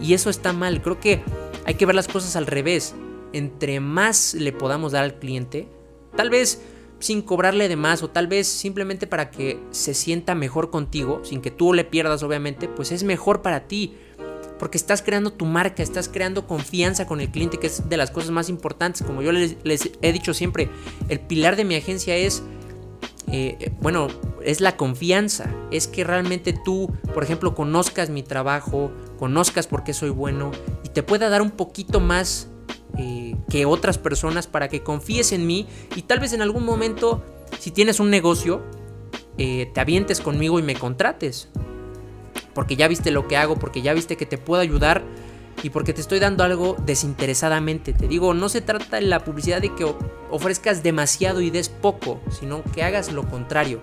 Y 0.00 0.14
eso 0.14 0.28
está 0.30 0.52
mal. 0.52 0.82
Creo 0.82 1.00
que 1.00 1.22
hay 1.64 1.74
que 1.74 1.86
ver 1.86 1.94
las 1.94 2.08
cosas 2.08 2.36
al 2.36 2.46
revés. 2.46 2.94
Entre 3.32 3.80
más 3.80 4.34
le 4.34 4.52
podamos 4.52 4.92
dar 4.92 5.04
al 5.04 5.18
cliente, 5.18 5.68
tal 6.16 6.30
vez 6.30 6.62
sin 7.00 7.22
cobrarle 7.22 7.68
de 7.68 7.76
más 7.76 8.02
o 8.02 8.10
tal 8.10 8.26
vez 8.26 8.48
simplemente 8.48 9.06
para 9.06 9.30
que 9.30 9.60
se 9.70 9.94
sienta 9.94 10.34
mejor 10.34 10.70
contigo, 10.70 11.20
sin 11.24 11.40
que 11.40 11.50
tú 11.50 11.72
le 11.72 11.84
pierdas 11.84 12.22
obviamente, 12.22 12.68
pues 12.68 12.92
es 12.92 13.04
mejor 13.04 13.42
para 13.42 13.68
ti. 13.68 13.94
Porque 14.58 14.76
estás 14.76 15.02
creando 15.02 15.32
tu 15.32 15.44
marca, 15.46 15.84
estás 15.84 16.08
creando 16.08 16.48
confianza 16.48 17.06
con 17.06 17.20
el 17.20 17.30
cliente, 17.30 17.58
que 17.58 17.68
es 17.68 17.88
de 17.88 17.96
las 17.96 18.10
cosas 18.10 18.32
más 18.32 18.48
importantes. 18.48 19.06
Como 19.06 19.22
yo 19.22 19.30
les, 19.30 19.56
he 20.02 20.12
dicho 20.12 20.34
siempre, 20.34 20.68
el 21.08 21.20
pilar 21.20 21.54
de 21.54 21.64
mi 21.64 21.76
agencia 21.76 22.16
es, 22.16 22.42
eh, 23.30 23.70
bueno, 23.80 24.08
es 24.44 24.60
la 24.60 24.76
confianza. 24.76 25.48
Es 25.70 25.86
que 25.86 26.02
realmente 26.02 26.52
tú, 26.52 26.92
por 27.14 27.22
ejemplo, 27.22 27.54
conozcas 27.54 28.10
mi 28.10 28.24
trabajo, 28.24 28.90
conozcas 29.16 29.68
por 29.68 29.84
qué 29.84 29.92
soy 29.92 30.10
bueno 30.10 30.50
y 30.82 30.88
te 30.88 31.04
pueda 31.04 31.28
dar 31.28 31.40
un 31.40 31.52
poquito 31.52 32.00
más 32.00 32.47
eh, 32.98 33.36
que 33.48 33.64
otras 33.64 33.96
personas 33.96 34.46
para 34.46 34.68
que 34.68 34.82
confíes 34.82 35.32
en 35.32 35.46
mí 35.46 35.66
y 35.96 36.02
tal 36.02 36.20
vez 36.20 36.32
en 36.32 36.42
algún 36.42 36.64
momento, 36.64 37.24
si 37.58 37.70
tienes 37.70 38.00
un 38.00 38.10
negocio, 38.10 38.62
eh, 39.38 39.70
te 39.72 39.80
avientes 39.80 40.20
conmigo 40.20 40.58
y 40.58 40.62
me 40.62 40.74
contrates. 40.74 41.48
porque 42.54 42.74
ya 42.74 42.88
viste 42.88 43.12
lo 43.12 43.28
que 43.28 43.36
hago, 43.36 43.54
porque 43.54 43.82
ya 43.82 43.94
viste 43.94 44.16
que 44.16 44.26
te 44.26 44.36
puedo 44.36 44.60
ayudar 44.60 45.04
y 45.62 45.70
porque 45.70 45.92
te 45.92 46.00
estoy 46.00 46.18
dando 46.18 46.42
algo 46.42 46.74
desinteresadamente. 46.84 47.92
Te 47.92 48.08
digo, 48.08 48.34
no 48.34 48.48
se 48.48 48.60
trata 48.60 48.98
en 48.98 49.10
la 49.10 49.22
publicidad 49.24 49.60
de 49.60 49.72
que 49.74 49.86
ofrezcas 50.28 50.82
demasiado 50.82 51.40
y 51.40 51.50
des 51.50 51.68
poco, 51.68 52.20
sino 52.30 52.64
que 52.74 52.82
hagas 52.82 53.12
lo 53.12 53.28
contrario. 53.28 53.80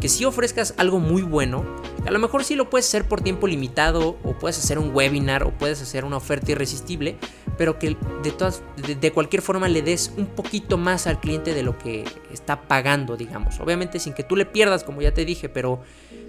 Que 0.00 0.08
si 0.08 0.24
ofrezcas 0.24 0.74
algo 0.78 0.98
muy 0.98 1.22
bueno, 1.22 1.64
a 2.06 2.10
lo 2.10 2.18
mejor 2.18 2.44
sí 2.44 2.56
lo 2.56 2.70
puedes 2.70 2.86
hacer 2.88 3.06
por 3.06 3.20
tiempo 3.20 3.46
limitado, 3.46 4.16
o 4.24 4.32
puedes 4.38 4.58
hacer 4.58 4.78
un 4.78 4.94
webinar, 4.94 5.44
o 5.44 5.56
puedes 5.56 5.80
hacer 5.80 6.04
una 6.04 6.16
oferta 6.16 6.52
irresistible, 6.52 7.16
pero 7.56 7.78
que 7.78 7.96
de, 8.22 8.30
todas, 8.32 8.62
de, 8.76 9.12
cualquier 9.12 9.42
forma 9.42 9.68
le 9.68 9.82
des 9.82 10.12
un 10.16 10.26
poquito 10.26 10.78
más 10.78 11.06
al 11.06 11.20
cliente 11.20 11.54
de 11.54 11.62
lo 11.62 11.78
que 11.78 12.04
está 12.32 12.62
pagando, 12.62 13.16
digamos. 13.16 13.60
Obviamente 13.60 13.98
sin 13.98 14.14
que 14.14 14.24
tú 14.24 14.36
le 14.36 14.46
pierdas, 14.46 14.82
como 14.82 15.02
ya 15.02 15.14
te 15.14 15.24
dije, 15.24 15.48
pero 15.48 15.80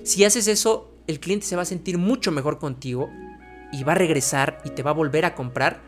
si 0.03 0.24
haces 0.25 0.48
eso, 0.48 0.91
el 1.08 1.20
cliente 1.20 1.46
se 1.46 1.55
va 1.55 1.63
a 1.63 1.65
sentir 1.65 1.98
mucho 1.98 2.32
mejor 2.32 2.60
contigo 2.60 3.10
y 3.72 3.84
va 3.84 3.93
a 3.93 3.96
regresar 3.96 4.62
y 4.65 4.70
te 4.70 4.84
va 4.84 4.91
a 4.91 4.93
volver 4.93 5.25
a 5.25 5.34
comprar 5.34 5.82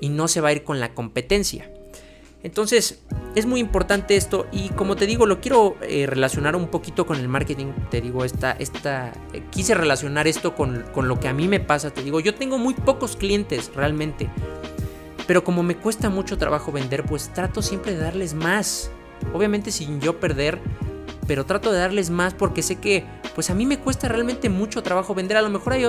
y 0.00 0.08
no 0.08 0.28
se 0.28 0.40
va 0.40 0.48
a 0.48 0.52
ir 0.52 0.64
con 0.64 0.80
la 0.80 0.94
competencia. 0.94 1.70
Entonces, 2.42 3.00
es 3.38 3.46
muy 3.46 3.60
importante 3.60 4.16
esto 4.16 4.46
y 4.52 4.68
como 4.70 4.96
te 4.96 5.06
digo, 5.06 5.26
lo 5.26 5.40
quiero 5.40 5.76
eh, 5.82 6.06
relacionar 6.06 6.56
un 6.56 6.68
poquito 6.68 7.06
con 7.06 7.18
el 7.18 7.28
marketing. 7.28 7.72
Te 7.90 8.00
digo, 8.00 8.24
esta, 8.24 8.52
esta, 8.52 9.12
eh, 9.32 9.42
quise 9.50 9.74
relacionar 9.74 10.26
esto 10.26 10.54
con, 10.54 10.84
con 10.92 11.08
lo 11.08 11.18
que 11.20 11.28
a 11.28 11.32
mí 11.32 11.48
me 11.48 11.60
pasa. 11.60 11.90
Te 11.90 12.02
digo, 12.02 12.20
yo 12.20 12.34
tengo 12.34 12.58
muy 12.58 12.74
pocos 12.74 13.16
clientes 13.16 13.70
realmente. 13.74 14.28
Pero 15.26 15.44
como 15.44 15.62
me 15.62 15.76
cuesta 15.76 16.10
mucho 16.10 16.38
trabajo 16.38 16.72
vender, 16.72 17.04
pues 17.04 17.32
trato 17.32 17.62
siempre 17.62 17.92
de 17.92 17.98
darles 17.98 18.34
más. 18.34 18.90
Obviamente 19.32 19.70
sin 19.70 20.00
yo 20.00 20.20
perder 20.20 20.58
pero 21.28 21.44
trato 21.44 21.70
de 21.70 21.78
darles 21.78 22.08
más 22.08 22.32
porque 22.32 22.62
sé 22.62 22.76
que 22.76 23.04
pues 23.34 23.50
a 23.50 23.54
mí 23.54 23.66
me 23.66 23.78
cuesta 23.78 24.08
realmente 24.08 24.48
mucho 24.48 24.82
trabajo 24.82 25.14
vender. 25.14 25.36
A 25.36 25.42
lo 25.42 25.50
mejor 25.50 25.74
hay, 25.74 25.84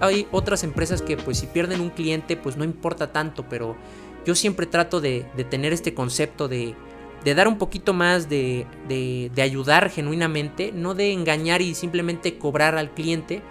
hay, 0.00 0.28
otras 0.30 0.62
empresas 0.62 1.02
que 1.02 1.16
pues 1.16 1.38
si 1.38 1.46
pierden 1.48 1.80
un 1.80 1.90
cliente 1.90 2.36
pues 2.36 2.56
no 2.56 2.64
importa 2.64 3.12
tanto, 3.12 3.44
pero 3.48 3.76
yo 4.24 4.36
siempre 4.36 4.66
trato 4.66 5.00
de, 5.00 5.26
tener 5.50 5.72
este 5.72 5.94
concepto 5.94 6.46
de, 6.46 6.76
de, 7.24 7.34
dar 7.34 7.48
un 7.48 7.58
poquito 7.58 7.92
más, 7.92 8.28
de, 8.28 8.66
de, 8.88 9.42
ayudar 9.42 9.90
genuinamente, 9.90 10.72
no 10.72 10.94
de 10.94 11.12
engañar 11.12 11.62
y 11.62 11.74
simplemente 11.74 12.38
cobrar 12.38 12.76
al 12.76 12.90
cliente, 12.92 13.42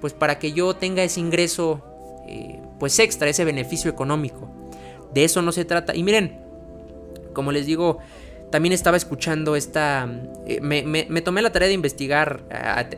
pues 0.00 0.12
para 0.12 0.38
que 0.38 0.52
yo 0.52 0.74
tenga 0.74 1.02
ese 1.02 1.20
ingreso 1.20 1.82
eh, 2.28 2.60
pues 2.78 2.98
extra, 2.98 3.28
ese 3.28 3.44
beneficio 3.44 3.90
económico. 3.90 4.50
De 5.12 5.24
eso 5.24 5.42
no 5.42 5.52
se 5.52 5.64
trata. 5.64 5.94
Y 5.94 6.02
miren, 6.02 6.40
como 7.32 7.52
les 7.52 7.66
digo, 7.66 7.98
también 8.50 8.72
estaba 8.72 8.96
escuchando 8.96 9.56
esta... 9.56 10.08
Eh, 10.46 10.60
me, 10.60 11.20
tomé 11.20 11.42
la 11.42 11.50
tarea 11.50 11.68
de 11.68 11.74
investigar, 11.74 12.44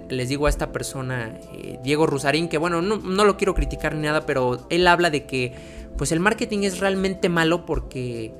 les 0.08 0.28
digo 0.28 0.47
a 0.47 0.50
esta 0.50 0.73
persona, 0.73 1.38
eh, 1.54 1.78
Diego 1.82 2.06
Rusarín, 2.06 2.49
que 2.49 2.58
bueno, 2.58 2.82
no, 2.82 3.25
lo 3.25 3.37
quiero 3.37 3.54
criticar 3.54 3.94
ni 3.94 4.02
nada, 4.02 4.26
pero 4.26 4.66
él 4.70 4.87
habla 4.87 5.11
de 5.11 5.25
que 5.26 5.52
pues 5.97 6.12
el 6.12 6.20
marketing 6.20 6.61
es 6.61 6.78
realmente 6.78 7.28
malo 7.28 7.66
porque 7.66 8.32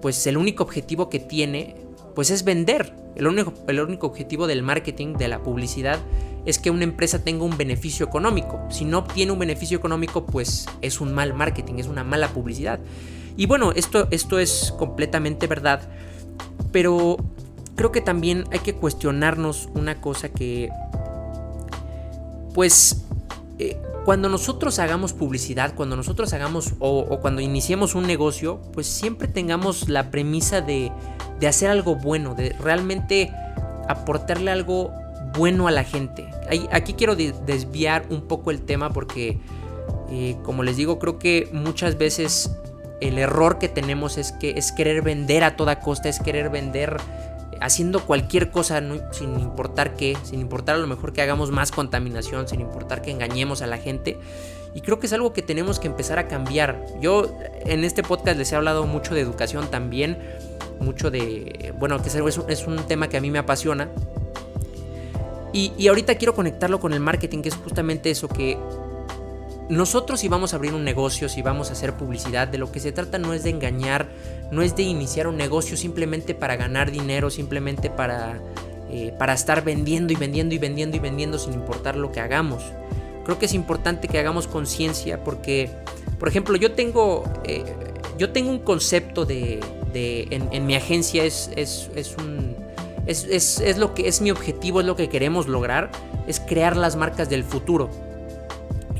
pues 0.00 0.26
el 0.26 0.36
único 0.36 0.62
objetivo 0.62 1.08
que 1.08 1.18
tiene 1.18 1.76
pues 2.14 2.30
es 2.30 2.44
vender. 2.44 2.94
El 3.14 3.26
único, 3.26 3.52
el 3.68 3.80
único 3.80 4.06
objetivo 4.06 4.46
del 4.46 4.62
marketing, 4.62 5.14
de 5.14 5.28
la 5.28 5.42
publicidad, 5.42 5.98
es 6.46 6.58
que 6.58 6.70
una 6.70 6.84
empresa 6.84 7.22
tenga 7.22 7.44
un 7.44 7.56
beneficio 7.56 8.06
económico. 8.06 8.60
Si 8.70 8.84
no 8.84 8.98
obtiene 8.98 9.32
un 9.32 9.38
beneficio 9.38 9.76
económico, 9.76 10.24
pues 10.24 10.66
es 10.80 11.00
un 11.00 11.12
mal 11.12 11.34
marketing, 11.34 11.74
es 11.74 11.86
una 11.86 12.04
mala 12.04 12.28
publicidad. 12.28 12.80
Y 13.36 13.46
bueno, 13.46 13.72
esto, 13.72 14.08
esto 14.10 14.38
es 14.38 14.72
completamente 14.78 15.46
verdad. 15.46 15.82
Pero 16.72 17.16
creo 17.74 17.92
que 17.92 18.00
también 18.00 18.44
hay 18.50 18.60
que 18.60 18.74
cuestionarnos 18.74 19.68
una 19.74 20.00
cosa 20.00 20.30
que, 20.30 20.70
pues, 22.54 23.05
eh, 23.58 23.80
cuando 24.04 24.28
nosotros 24.28 24.78
hagamos 24.78 25.12
publicidad, 25.12 25.74
cuando 25.74 25.96
nosotros 25.96 26.32
hagamos 26.32 26.74
o, 26.78 27.18
cuando 27.20 27.40
iniciemos 27.40 27.94
un 27.94 28.06
negocio, 28.06 28.60
pues 28.72 28.86
siempre 28.86 29.28
tengamos 29.28 29.88
la 29.88 30.10
premisa 30.10 30.60
de, 30.60 30.92
de 31.40 31.48
hacer 31.48 31.70
algo 31.70 31.96
bueno, 31.96 32.34
de 32.34 32.50
realmente 32.60 33.32
aportarle 33.88 34.50
algo 34.50 34.92
bueno 35.36 35.68
a 35.68 35.70
la 35.70 35.84
gente. 35.84 36.28
Aquí 36.70 36.94
quiero 36.94 37.16
desviar 37.16 38.06
un 38.10 38.22
poco 38.22 38.50
el 38.50 38.62
tema 38.62 38.92
porque, 38.92 39.40
eh, 40.10 40.36
como 40.44 40.62
les 40.62 40.76
digo, 40.76 40.98
creo 40.98 41.18
que 41.18 41.48
muchas 41.52 41.98
veces 41.98 42.50
el 43.00 43.18
error 43.18 43.58
que 43.58 43.68
tenemos 43.68 44.18
es 44.18 44.32
que 44.32 44.50
es 44.50 44.72
querer 44.72 45.02
vender 45.02 45.44
a 45.44 45.56
toda 45.56 45.80
costa, 45.80 46.08
es 46.08 46.20
querer 46.20 46.50
vender 46.50 46.96
haciendo 47.60 48.04
cualquier 48.04 48.50
cosa 48.50 48.82
sin 49.12 49.38
importar 49.38 49.94
qué, 49.94 50.16
sin 50.22 50.40
importar 50.40 50.76
a 50.76 50.78
lo 50.78 50.86
mejor 50.86 51.12
que 51.12 51.22
hagamos 51.22 51.50
más 51.50 51.72
contaminación, 51.72 52.48
sin 52.48 52.60
importar 52.60 53.02
que 53.02 53.10
engañemos 53.10 53.62
a 53.62 53.66
la 53.66 53.78
gente. 53.78 54.18
Y 54.74 54.82
creo 54.82 54.98
que 55.00 55.06
es 55.06 55.12
algo 55.12 55.32
que 55.32 55.42
tenemos 55.42 55.80
que 55.80 55.86
empezar 55.86 56.18
a 56.18 56.28
cambiar. 56.28 56.84
Yo 57.00 57.34
en 57.64 57.84
este 57.84 58.02
podcast 58.02 58.36
les 58.36 58.52
he 58.52 58.56
hablado 58.56 58.86
mucho 58.86 59.14
de 59.14 59.22
educación 59.22 59.70
también, 59.70 60.18
mucho 60.80 61.10
de, 61.10 61.72
bueno, 61.78 62.02
que 62.02 62.08
es 62.08 62.66
un, 62.66 62.76
tema 62.86 63.08
que 63.08 63.16
a 63.16 63.20
mí 63.20 63.30
me 63.30 63.38
apasiona. 63.38 63.88
Y 65.52 65.88
ahorita 65.88 66.16
quiero 66.16 66.34
conectarlo 66.34 66.80
con 66.80 66.92
el 66.92 67.00
marketing, 67.00 67.40
que 67.40 67.48
es 67.48 67.54
justamente 67.54 68.10
eso, 68.10 68.28
que 68.28 68.58
nosotros 69.68 70.20
si 70.20 70.28
vamos 70.28 70.52
a 70.52 70.56
abrir 70.56 70.74
un 70.74 70.84
negocio, 70.84 71.28
si 71.28 71.42
vamos 71.42 71.70
a 71.70 71.72
hacer 71.72 71.94
publicidad, 71.94 72.46
de 72.46 72.58
lo 72.58 72.70
que 72.70 72.78
se 72.78 72.92
trata 72.92 73.18
no 73.18 73.32
es 73.32 73.42
de 73.42 73.50
engañar, 73.50 74.08
no 74.52 74.62
es 74.62 74.76
de 74.76 74.84
iniciar 74.84 75.26
un 75.26 75.36
negocio 75.36 75.76
simplemente 75.76 76.34
para 76.34 76.56
ganar 76.56 76.92
dinero, 76.92 77.30
simplemente 77.30 77.90
para, 77.90 78.38
eh, 78.90 79.12
para 79.18 79.32
estar 79.32 79.64
vendiendo 79.64 80.12
y 80.12 80.16
vendiendo 80.16 80.54
y 80.54 80.58
vendiendo 80.58 80.96
y 80.96 81.00
vendiendo 81.00 81.38
sin 81.38 81.54
importar 81.54 81.96
lo 81.96 82.12
que 82.12 82.20
hagamos. 82.20 82.62
Creo 83.24 83.40
que 83.40 83.46
es 83.46 83.54
importante 83.54 84.06
que 84.06 84.20
hagamos 84.20 84.46
conciencia 84.46 85.24
porque, 85.24 85.68
por 86.20 86.28
ejemplo, 86.28 86.56
yo 86.56 86.72
tengo, 86.72 87.24
eh, 87.42 87.64
yo 88.18 88.30
tengo 88.30 88.50
un 88.50 88.60
concepto 88.60 89.24
de, 89.24 89.58
de 89.92 90.28
en, 90.30 90.66
mi 90.66 90.76
agencia 90.76 91.24
es, 91.24 91.50
es, 91.56 91.90
es 91.96 92.16
un... 92.16 92.54
Es, 93.06 93.24
es, 93.24 93.60
es 93.60 93.78
lo 93.78 93.94
que 93.94 94.08
es 94.08 94.20
mi 94.20 94.32
objetivo, 94.32 94.80
es 94.80 94.86
lo 94.86 94.96
que 94.96 95.08
queremos 95.08 95.46
lograr, 95.46 95.92
es 96.26 96.40
crear 96.40 96.76
las 96.76 96.96
marcas 96.96 97.28
del 97.28 97.44
futuro 97.44 97.88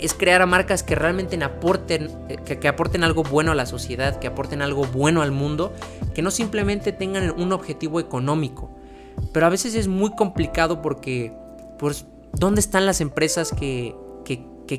es 0.01 0.15
crear 0.15 0.47
marcas 0.47 0.83
que 0.83 0.95
realmente 0.95 1.43
aporten, 1.43 2.11
que, 2.45 2.69
aporten 2.69 3.05
algo 3.05 3.23
bueno 3.23 3.53
a 3.53 3.55
la 3.55 3.67
sociedad, 3.67 4.19
que 4.19 4.27
aporten 4.27 4.63
algo 4.63 4.85
bueno 4.85 5.23
al 5.23 5.33
mundo, 5.33 5.73
que 6.15 6.23
no 6.23 6.31
simplemente 6.31 6.93
tengan 6.93 7.31
un 7.31 7.53
objetivo 7.53 8.01
económico. 8.01 8.71
Pero 9.33 9.47
a 9.47 9.49
veces 9.49 9.75
es 9.75 9.89
muy 9.89 10.15
complicado 10.15 10.83
porque, 10.83 11.33
pues, 11.79 12.07
¿dónde 12.33 12.61
están 12.61 12.87
las 12.87 13.01
empresas 13.01 13.53
que, 13.53 13.95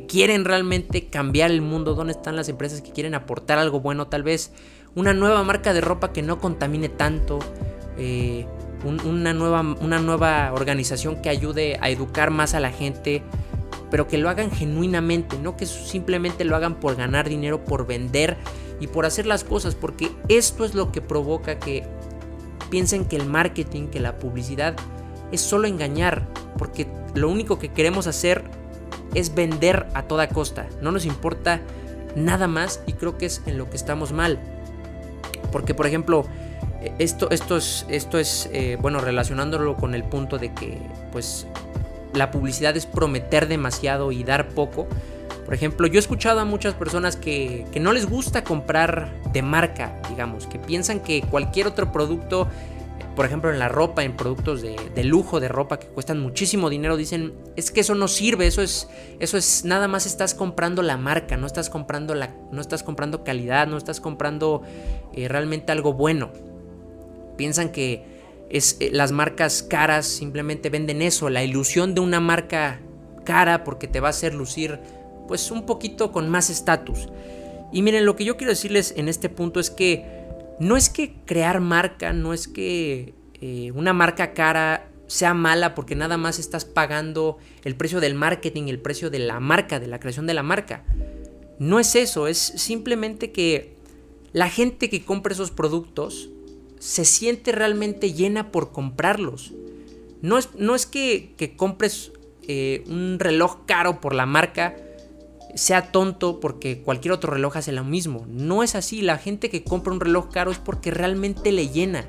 quieren 0.08 0.44
realmente 0.44 1.08
cambiar 1.08 1.50
el 1.50 1.62
mundo? 1.62 1.96
¿Dónde 1.96 2.12
están 2.12 2.36
las 2.36 2.50
empresas 2.50 2.82
que 2.82 2.92
quieren 2.92 3.16
aportar 3.16 3.58
algo 3.58 3.80
bueno? 3.80 4.08
Tal 4.08 4.22
vez 4.22 4.52
una 4.96 5.14
nueva 5.14 5.44
marca 5.44 5.74
de 5.74 5.80
ropa 5.82 6.12
que 6.12 6.22
no 6.22 6.40
contamine 6.40 6.90
tanto. 6.90 7.40
Eh, 7.98 8.46
una, 8.84 9.34
nueva, 9.34 9.62
una 9.62 10.00
nueva 10.00 10.52
organización 10.54 11.22
que 11.22 11.30
ayude 11.30 11.78
a 11.82 11.90
educar 11.90 12.32
más 12.32 12.54
a 12.54 12.60
la 12.60 12.70
gente 12.70 13.24
pero 13.90 14.08
que 14.08 14.18
lo 14.18 14.30
hagan 14.30 14.52
genuinamente, 14.52 15.38
no 15.38 15.56
que 15.56 15.66
simplemente 15.66 16.44
lo 16.44 16.56
hagan 16.56 16.80
por 16.80 16.96
ganar 16.96 17.30
dinero, 17.30 17.64
por 17.64 17.88
vender 17.88 18.38
y 18.80 18.88
por 18.88 19.06
hacer 19.06 19.26
las 19.26 19.44
cosas, 19.44 19.76
porque 19.76 20.12
esto 20.28 20.66
es 20.66 20.76
lo 20.76 20.92
que 20.92 21.02
provoca 21.02 21.60
que 21.60 21.84
piensen 22.70 23.06
que 23.06 23.16
el 23.16 23.26
marketing, 23.26 23.88
que 23.88 24.00
la 24.00 24.18
publicidad 24.18 24.76
es 25.32 25.42
solo 25.42 25.68
engañar, 25.68 26.28
porque 26.58 26.88
lo 27.16 27.30
único 27.30 27.60
que 27.60 27.70
queremos 27.70 28.08
hacer 28.08 28.44
es 29.14 29.34
vender 29.34 29.88
a 29.94 30.04
toda 30.04 30.30
costa, 30.30 30.68
no 30.82 30.92
nos 30.92 31.06
importa 31.06 31.62
nada 32.16 32.48
más 32.48 32.82
y 32.88 32.94
creo 32.94 33.18
que 33.18 33.28
es 33.28 33.42
en 33.46 33.58
lo 33.58 33.70
que 33.70 33.78
estamos 33.78 34.12
mal. 34.12 34.40
Porque 35.52 35.74
por 35.74 35.88
ejemplo, 35.88 36.26
esto, 37.00 37.30
esto 37.30 37.58
es, 37.58 37.86
esto 37.90 38.18
es 38.18 38.50
eh, 38.52 38.78
bueno, 38.82 39.00
relacionándolo 39.00 39.76
con 39.76 39.94
el 39.94 40.04
punto 40.04 40.38
de 40.38 40.54
que 40.54 40.80
pues 41.12 41.48
la 42.18 42.32
publicidad 42.32 42.76
es 42.76 42.86
prometer 42.86 43.48
demasiado 43.48 44.12
y 44.12 44.24
dar 44.24 44.50
poco. 44.50 44.88
Por 45.46 45.54
ejemplo, 45.54 45.88
yo 45.88 45.96
he 45.96 46.00
escuchado 46.00 46.42
a 46.42 46.46
muchas 46.46 46.74
personas 46.74 47.16
que, 47.16 47.66
no 47.80 47.94
les 47.94 48.10
gusta 48.10 48.44
comprar 48.44 49.14
de 49.32 49.42
marca, 49.42 50.02
digamos, 50.10 50.46
que 50.46 50.60
piensan 50.60 51.00
que 51.00 51.22
cualquier 51.22 51.68
otro 51.68 51.92
producto, 51.94 52.50
por 53.16 53.26
ejemplo 53.26 53.50
en 53.50 53.58
la 53.58 53.70
ropa, 53.70 54.04
en 54.04 54.18
productos 54.18 54.62
de, 54.62 55.04
lujo 55.06 55.40
de 55.40 55.48
ropa 55.48 55.80
que 55.80 55.88
cuestan 55.88 56.20
muchísimo 56.20 56.70
dinero, 56.70 56.98
dicen, 56.98 57.34
es 57.56 57.72
que 57.72 57.80
eso 57.80 57.96
no 57.96 58.10
sirve, 58.10 58.46
eso 58.46 58.62
es, 58.62 58.90
eso 59.20 59.38
es, 59.38 59.64
nada 59.64 59.88
más 59.88 60.06
estás 60.06 60.34
comprando 60.34 60.82
la 60.82 60.98
marca, 60.98 61.38
no 61.38 61.48
estás 61.48 61.70
comprando, 61.70 62.14
la, 62.14 62.36
no 62.52 62.60
estás 62.60 62.84
comprando 62.84 63.24
calidad, 63.24 63.68
no 63.68 63.78
estás 63.78 64.02
comprando 64.02 64.64
eh, 65.14 65.30
realmente 65.30 65.72
algo 65.72 65.94
bueno. 65.94 66.32
Piensan 67.38 67.70
que 67.70 68.17
es, 68.50 68.78
eh, 68.80 68.90
las 68.92 69.12
marcas 69.12 69.64
caras 69.64 70.06
simplemente 70.06 70.70
venden 70.70 71.02
eso, 71.02 71.30
la 71.30 71.44
ilusión 71.44 71.96
de 71.96 72.02
una 72.02 72.20
marca 72.20 72.80
cara 73.26 73.64
porque 73.64 73.88
te 73.88 74.00
va 74.00 74.08
a 74.08 74.12
hacer 74.12 74.34
lucir 74.34 74.80
pues 75.28 75.52
un 75.52 75.66
poquito 75.66 76.12
con 76.12 76.30
más 76.30 76.50
estatus. 76.50 77.10
Y 77.74 77.82
miren, 77.82 78.06
lo 78.06 78.16
que 78.16 78.24
yo 78.24 78.38
quiero 78.38 78.52
decirles 78.52 78.94
en 78.96 79.10
este 79.10 79.30
punto 79.30 79.60
es 79.60 79.70
que 79.70 80.06
no 80.60 80.78
es 80.78 80.90
que 80.90 81.16
crear 81.26 81.60
marca, 81.60 82.14
no 82.14 82.34
es 82.34 82.48
que 82.48 83.14
eh, 83.42 83.72
una 83.76 83.94
marca 83.94 84.34
cara 84.34 84.90
sea 85.08 85.34
mala 85.34 85.76
porque 85.76 85.96
nada 85.96 86.18
más 86.18 86.40
estás 86.40 86.66
pagando 86.66 87.38
el 87.64 87.76
precio 87.76 88.00
del 88.00 88.16
marketing, 88.16 88.68
el 88.68 88.80
precio 88.80 89.10
de 89.10 89.20
la 89.20 89.40
marca, 89.40 89.80
de 89.80 89.88
la 89.88 90.00
creación 90.00 90.28
de 90.28 90.34
la 90.34 90.44
marca. 90.44 90.84
No 91.60 91.80
es 91.80 91.96
eso, 91.96 92.28
es 92.28 92.38
simplemente 92.38 93.32
que 93.32 93.76
la 94.32 94.50
gente 94.50 94.90
que 94.90 95.04
compra 95.04 95.34
esos 95.34 95.52
productos 95.52 96.30
se 96.80 97.06
siente 97.06 97.52
realmente 97.52 98.14
llena 98.14 98.52
por 98.52 98.72
comprarlos. 98.72 99.54
No 100.22 100.38
es, 100.38 100.50
no 100.56 100.76
es 100.76 100.86
que, 100.86 101.54
compres 101.56 102.12
eh, 102.48 102.84
un 102.88 103.18
reloj 103.20 103.66
caro 103.66 104.02
por 104.02 104.16
la 104.16 104.26
marca, 104.26 104.76
sea 105.56 105.92
tonto 105.92 106.40
porque 106.40 106.82
cualquier 106.82 107.14
otro 107.14 107.34
reloj 107.34 107.58
hace 107.58 107.72
lo 107.72 107.84
mismo. 107.84 108.26
No 108.30 108.64
es 108.64 108.76
así, 108.76 109.02
la 109.02 109.18
gente 109.18 109.50
que 109.50 109.64
compra 109.64 109.94
un 109.94 110.00
reloj 110.00 110.30
caro 110.30 110.52
es 110.52 110.60
porque 110.60 110.92
realmente 110.92 111.52
le 111.52 111.70
llena. 111.70 112.06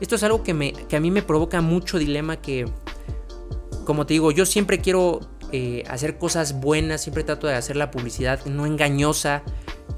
Esto 0.00 0.16
es 0.16 0.22
algo 0.24 0.42
que, 0.42 0.54
me, 0.54 0.72
que 0.72 0.96
a 0.96 1.00
mí 1.00 1.10
me 1.10 1.22
provoca 1.22 1.60
mucho 1.60 1.98
dilema 1.98 2.40
que, 2.40 2.66
como 3.84 4.04
te 4.04 4.14
digo, 4.14 4.32
yo 4.32 4.46
siempre 4.46 4.80
quiero 4.80 5.20
eh, 5.52 5.84
hacer 5.88 6.18
cosas 6.18 6.60
buenas, 6.60 7.02
siempre 7.02 7.24
trato 7.24 7.46
de 7.46 7.54
hacer 7.54 7.76
la 7.76 7.90
publicidad 7.90 8.44
no 8.46 8.66
engañosa, 8.66 9.42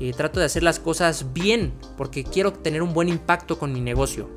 eh, 0.01 0.13
trato 0.17 0.41
de 0.41 0.47
hacer 0.47 0.63
las 0.63 0.79
cosas 0.79 1.33
bien, 1.33 1.73
porque 1.97 2.25
quiero 2.25 2.53
tener 2.53 2.83
un 2.83 2.93
buen 2.95 3.09
impacto 3.09 3.59
con 3.59 3.73
mi 3.73 3.81
negocio. 3.81 4.29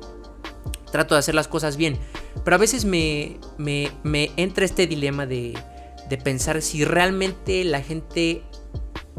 Trato 0.92 1.14
de 1.14 1.18
hacer 1.18 1.34
las 1.34 1.48
cosas 1.48 1.76
bien, 1.76 1.98
pero 2.44 2.56
a 2.56 2.58
veces 2.58 2.84
me, 2.84 3.38
me, 3.58 3.90
me 4.02 4.30
entra 4.36 4.64
este 4.64 4.86
dilema 4.86 5.26
de, 5.26 5.54
de 6.08 6.16
pensar 6.16 6.62
si 6.62 6.84
realmente 6.84 7.64
la 7.64 7.82
gente, 7.82 8.42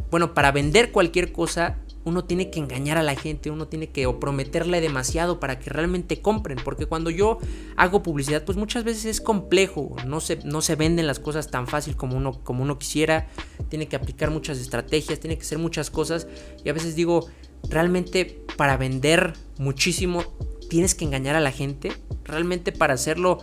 bueno, 0.10 0.34
para 0.34 0.52
vender 0.52 0.92
cualquier 0.92 1.32
cosa 1.32 1.78
uno 2.10 2.26
tiene 2.26 2.50
que 2.50 2.60
engañar 2.60 2.98
a 2.98 3.04
la 3.04 3.16
gente, 3.16 3.52
uno 3.52 3.68
tiene 3.68 3.90
que 3.90 4.12
prometerle 4.20 4.82
demasiado 4.82 5.40
para 5.40 5.60
que 5.60 5.70
realmente 5.70 6.22
compren, 6.22 6.58
porque 6.64 6.86
cuando 6.86 7.10
yo 7.10 7.38
hago 7.78 8.04
publicidad, 8.04 8.44
pues 8.44 8.58
muchas 8.58 8.84
veces 8.84 9.06
es 9.06 9.22
complejo, 9.22 9.96
no 10.06 10.20
se, 10.20 10.38
no 10.44 10.62
se 10.62 10.76
venden 10.76 11.08
las 11.08 11.20
cosas 11.20 11.50
tan 11.50 11.68
fácil 11.68 11.96
como 11.96 12.18
uno, 12.18 12.44
como 12.44 12.64
uno 12.64 12.78
quisiera, 12.78 13.28
tiene 13.70 13.88
que 13.88 13.96
aplicar 13.96 14.32
muchas 14.32 14.60
estrategias, 14.60 15.20
tiene 15.20 15.38
que 15.38 15.44
hacer 15.44 15.60
muchas 15.60 15.90
cosas, 15.90 16.28
y 16.64 16.70
a 16.70 16.74
veces 16.74 16.96
digo, 16.96 17.28
realmente 17.70 18.44
para 18.58 18.76
vender 18.76 19.34
muchísimo 19.58 20.24
tienes 20.70 20.96
que 20.96 21.06
engañar 21.06 21.36
a 21.36 21.40
la 21.40 21.52
gente, 21.52 21.92
realmente 22.26 22.72
para 22.72 22.94
hacerlo 22.94 23.40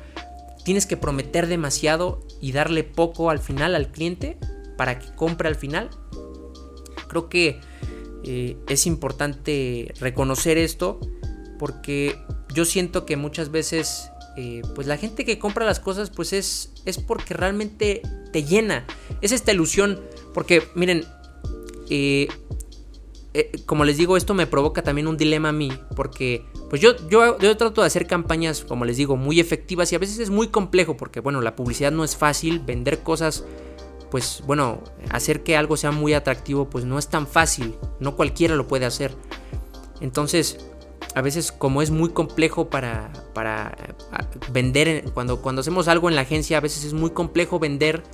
tienes 0.64 0.86
que 0.86 0.96
prometer 0.96 1.46
demasiado 1.46 2.20
y 2.40 2.50
darle 2.50 2.82
poco 2.82 3.30
al 3.30 3.38
final 3.38 3.76
al 3.76 3.92
cliente 3.92 4.36
para 4.76 4.98
que 4.98 5.14
compre 5.14 5.46
al 5.46 5.54
final. 5.54 5.90
Creo 7.08 7.28
que 7.28 7.60
eh, 8.26 8.56
es 8.68 8.86
importante 8.86 9.92
reconocer 10.00 10.58
esto 10.58 11.00
porque 11.58 12.18
yo 12.52 12.64
siento 12.64 13.06
que 13.06 13.16
muchas 13.16 13.50
veces 13.50 14.10
eh, 14.36 14.62
pues 14.74 14.86
la 14.86 14.96
gente 14.96 15.24
que 15.24 15.38
compra 15.38 15.64
las 15.64 15.80
cosas 15.80 16.10
pues 16.10 16.32
es, 16.32 16.72
es 16.84 16.98
porque 16.98 17.34
realmente 17.34 18.02
te 18.32 18.44
llena. 18.44 18.86
Es 19.22 19.32
esta 19.32 19.52
ilusión 19.52 20.00
porque 20.34 20.62
miren, 20.74 21.04
eh, 21.88 22.28
como 23.66 23.84
les 23.84 23.96
digo, 23.96 24.16
esto 24.16 24.34
me 24.34 24.46
provoca 24.46 24.82
también 24.82 25.06
un 25.06 25.16
dilema 25.16 25.50
a 25.50 25.52
mí, 25.52 25.70
porque 25.94 26.44
pues 26.70 26.80
yo, 26.80 26.96
yo, 27.08 27.38
yo, 27.38 27.56
trato 27.56 27.82
de 27.82 27.86
hacer 27.86 28.06
campañas, 28.06 28.64
como 28.64 28.84
les 28.86 28.96
digo, 28.96 29.16
muy 29.16 29.40
efectivas 29.40 29.92
y 29.92 29.94
a 29.94 29.98
veces 29.98 30.18
es 30.18 30.30
muy 30.30 30.48
complejo, 30.48 30.96
porque 30.96 31.20
bueno, 31.20 31.42
la 31.42 31.54
publicidad 31.54 31.92
no 31.92 32.02
es 32.02 32.16
fácil, 32.16 32.60
vender 32.60 33.00
cosas 33.00 33.44
pues 34.16 34.42
bueno, 34.46 34.82
hacer 35.10 35.42
que 35.42 35.58
algo 35.58 35.76
sea 35.76 35.90
muy 35.90 36.14
atractivo 36.14 36.70
pues 36.70 36.86
no 36.86 36.98
es 36.98 37.08
tan 37.08 37.26
fácil, 37.26 37.74
no 38.00 38.16
cualquiera 38.16 38.56
lo 38.56 38.66
puede 38.66 38.86
hacer. 38.86 39.14
Entonces, 40.00 40.56
a 41.14 41.20
veces 41.20 41.52
como 41.52 41.82
es 41.82 41.90
muy 41.90 42.08
complejo 42.08 42.70
para, 42.70 43.12
para 43.34 43.76
vender, 44.52 45.04
cuando, 45.12 45.42
cuando 45.42 45.60
hacemos 45.60 45.86
algo 45.86 46.08
en 46.08 46.14
la 46.14 46.22
agencia, 46.22 46.56
a 46.56 46.60
veces 46.62 46.84
es 46.84 46.94
muy 46.94 47.10
complejo 47.10 47.58
vender 47.58 48.04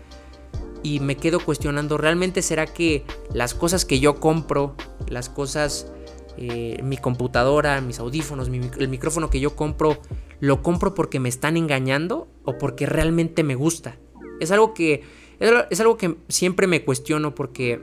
y 0.83 0.99
me 0.99 1.17
quedo 1.17 1.39
cuestionando, 1.39 1.99
¿realmente 1.99 2.43
será 2.43 2.67
que 2.67 3.05
las 3.33 3.55
cosas 3.55 3.85
que 3.85 4.01
yo 4.01 4.19
compro, 4.19 4.75
las 5.09 5.29
cosas, 5.29 5.93
eh, 6.37 6.81
mi 6.83 6.97
computadora, 6.97 7.81
mis 7.81 8.01
audífonos, 8.01 8.49
el 8.49 8.89
micrófono 8.89 9.31
que 9.31 9.39
yo 9.39 9.55
compro, 9.55 10.01
lo 10.41 10.65
compro 10.65 10.95
porque 10.95 11.21
me 11.21 11.29
están 11.29 11.57
engañando 11.57 12.27
o 12.43 12.59
porque 12.59 12.87
realmente 12.87 13.45
me 13.45 13.55
gusta? 13.55 13.99
Es 14.41 14.51
algo 14.51 14.75
que 14.75 15.22
es 15.71 15.81
algo 15.81 15.97
que 15.97 16.17
siempre 16.29 16.67
me 16.67 16.85
cuestiono 16.85 17.35
porque 17.35 17.81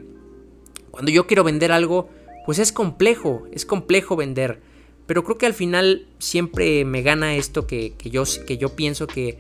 cuando 0.92 1.12
yo 1.12 1.28
quiero 1.28 1.44
vender 1.44 1.72
algo, 1.72 2.10
pues 2.46 2.60
es 2.60 2.72
complejo, 2.72 3.48
es 3.52 3.66
complejo 3.66 4.16
vender. 4.16 4.62
Pero 5.06 5.24
creo 5.24 5.38
que 5.38 5.46
al 5.46 5.54
final 5.54 6.08
siempre 6.20 6.86
me 6.86 7.02
gana 7.02 7.36
esto 7.36 7.66
que, 7.66 7.94
yo, 8.04 8.24
que 8.46 8.58
yo 8.58 8.76
pienso 8.76 9.08
que, 9.08 9.40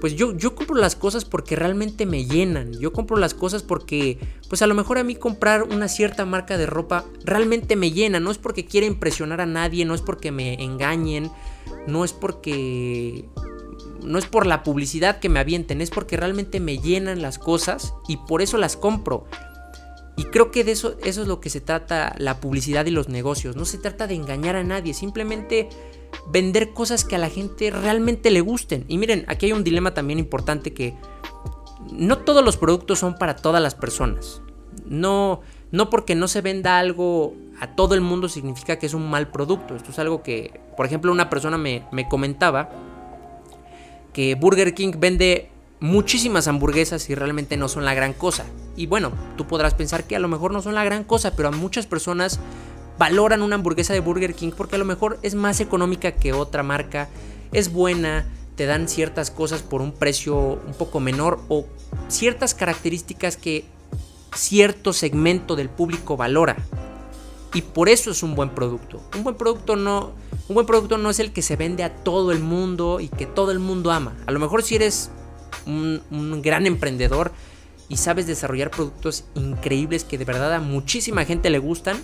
pues 0.00 0.16
yo, 0.16 0.36
yo 0.36 0.54
compro 0.54 0.76
las 0.76 0.96
cosas 0.96 1.24
porque 1.24 1.54
realmente 1.54 2.06
me 2.06 2.24
llenan. 2.24 2.72
Yo 2.78 2.92
compro 2.92 3.16
las 3.16 3.34
cosas 3.34 3.62
porque, 3.62 4.18
pues 4.48 4.62
a 4.62 4.66
lo 4.66 4.74
mejor 4.74 4.98
a 4.98 5.04
mí 5.04 5.14
comprar 5.14 5.62
una 5.62 5.86
cierta 5.86 6.24
marca 6.24 6.58
de 6.58 6.66
ropa 6.66 7.04
realmente 7.24 7.76
me 7.76 7.92
llena. 7.92 8.20
No 8.20 8.30
es 8.30 8.38
porque 8.38 8.64
quiera 8.64 8.86
impresionar 8.86 9.40
a 9.40 9.46
nadie, 9.46 9.84
no 9.84 9.94
es 9.94 10.02
porque 10.02 10.32
me 10.32 10.54
engañen, 10.62 11.30
no 11.86 12.04
es 12.04 12.12
porque 12.12 13.26
no 14.02 14.18
es 14.18 14.26
por 14.26 14.46
la 14.46 14.62
publicidad 14.62 15.18
que 15.18 15.28
me 15.28 15.40
avienten, 15.40 15.80
es 15.80 15.90
porque 15.90 16.16
realmente 16.16 16.60
me 16.60 16.78
llenan 16.78 17.22
las 17.22 17.38
cosas 17.38 17.94
y 18.08 18.16
por 18.16 18.42
eso 18.42 18.58
las 18.58 18.76
compro. 18.76 19.24
Y 20.16 20.24
creo 20.24 20.50
que 20.50 20.64
de 20.64 20.72
eso, 20.72 20.96
eso 21.02 21.22
es 21.22 21.28
lo 21.28 21.40
que 21.40 21.48
se 21.48 21.60
trata 21.60 22.14
la 22.18 22.40
publicidad 22.40 22.84
y 22.86 22.90
los 22.90 23.08
negocios. 23.08 23.56
No 23.56 23.64
se 23.64 23.78
trata 23.78 24.06
de 24.06 24.14
engañar 24.14 24.56
a 24.56 24.64
nadie, 24.64 24.92
simplemente 24.92 25.68
vender 26.30 26.74
cosas 26.74 27.04
que 27.04 27.16
a 27.16 27.18
la 27.18 27.30
gente 27.30 27.70
realmente 27.70 28.30
le 28.30 28.40
gusten. 28.40 28.84
Y 28.88 28.98
miren, 28.98 29.24
aquí 29.28 29.46
hay 29.46 29.52
un 29.52 29.64
dilema 29.64 29.94
también 29.94 30.18
importante 30.18 30.74
que 30.74 30.94
no 31.90 32.18
todos 32.18 32.44
los 32.44 32.56
productos 32.56 32.98
son 32.98 33.14
para 33.14 33.36
todas 33.36 33.62
las 33.62 33.74
personas. 33.74 34.42
No, 34.84 35.40
no 35.70 35.88
porque 35.88 36.14
no 36.14 36.28
se 36.28 36.42
venda 36.42 36.78
algo 36.78 37.34
a 37.60 37.74
todo 37.74 37.94
el 37.94 38.00
mundo 38.00 38.28
significa 38.28 38.78
que 38.78 38.86
es 38.86 38.94
un 38.94 39.08
mal 39.08 39.30
producto. 39.30 39.76
Esto 39.76 39.90
es 39.90 39.98
algo 39.98 40.22
que, 40.22 40.60
por 40.76 40.86
ejemplo, 40.86 41.12
una 41.12 41.30
persona 41.30 41.58
me, 41.58 41.86
me 41.92 42.08
comentaba 42.08 42.70
que 44.12 44.34
Burger 44.34 44.74
King 44.74 44.92
vende 44.98 45.50
muchísimas 45.80 46.46
hamburguesas 46.46 47.08
y 47.10 47.14
realmente 47.14 47.56
no 47.56 47.68
son 47.68 47.84
la 47.84 47.94
gran 47.94 48.12
cosa. 48.12 48.44
Y 48.76 48.86
bueno, 48.86 49.12
tú 49.36 49.46
podrás 49.46 49.74
pensar 49.74 50.04
que 50.04 50.16
a 50.16 50.20
lo 50.20 50.28
mejor 50.28 50.52
no 50.52 50.62
son 50.62 50.74
la 50.74 50.84
gran 50.84 51.04
cosa, 51.04 51.34
pero 51.34 51.48
a 51.48 51.52
muchas 51.52 51.86
personas 51.86 52.38
valoran 52.98 53.42
una 53.42 53.56
hamburguesa 53.56 53.94
de 53.94 54.00
Burger 54.00 54.34
King 54.34 54.52
porque 54.56 54.76
a 54.76 54.78
lo 54.78 54.84
mejor 54.84 55.18
es 55.22 55.34
más 55.34 55.60
económica 55.60 56.12
que 56.12 56.32
otra 56.32 56.62
marca, 56.62 57.08
es 57.52 57.72
buena, 57.72 58.26
te 58.56 58.66
dan 58.66 58.88
ciertas 58.88 59.30
cosas 59.30 59.62
por 59.62 59.80
un 59.80 59.92
precio 59.92 60.36
un 60.36 60.74
poco 60.74 61.00
menor 61.00 61.40
o 61.48 61.64
ciertas 62.08 62.54
características 62.54 63.38
que 63.38 63.64
cierto 64.34 64.92
segmento 64.92 65.56
del 65.56 65.70
público 65.70 66.16
valora. 66.16 66.56
Y 67.54 67.62
por 67.62 67.88
eso 67.88 68.10
es 68.10 68.22
un 68.22 68.34
buen 68.34 68.50
producto. 68.50 69.00
Un 69.16 69.24
buen 69.24 69.36
producto 69.36 69.76
no 69.76 70.12
un 70.50 70.54
buen 70.54 70.66
producto 70.66 70.98
no 70.98 71.10
es 71.10 71.20
el 71.20 71.32
que 71.32 71.42
se 71.42 71.54
vende 71.54 71.84
a 71.84 71.94
todo 71.94 72.32
el 72.32 72.40
mundo 72.40 72.98
y 72.98 73.06
que 73.06 73.24
todo 73.24 73.52
el 73.52 73.60
mundo 73.60 73.92
ama. 73.92 74.16
A 74.26 74.32
lo 74.32 74.40
mejor 74.40 74.64
si 74.64 74.74
eres 74.74 75.12
un, 75.64 76.42
gran 76.42 76.66
emprendedor 76.66 77.30
y 77.88 77.98
sabes 77.98 78.26
desarrollar 78.26 78.72
productos 78.72 79.26
increíbles 79.36 80.02
que 80.02 80.18
de 80.18 80.24
verdad 80.24 80.52
a 80.52 80.58
muchísima 80.58 81.24
gente 81.24 81.50
le 81.50 81.60
gustan 81.60 81.98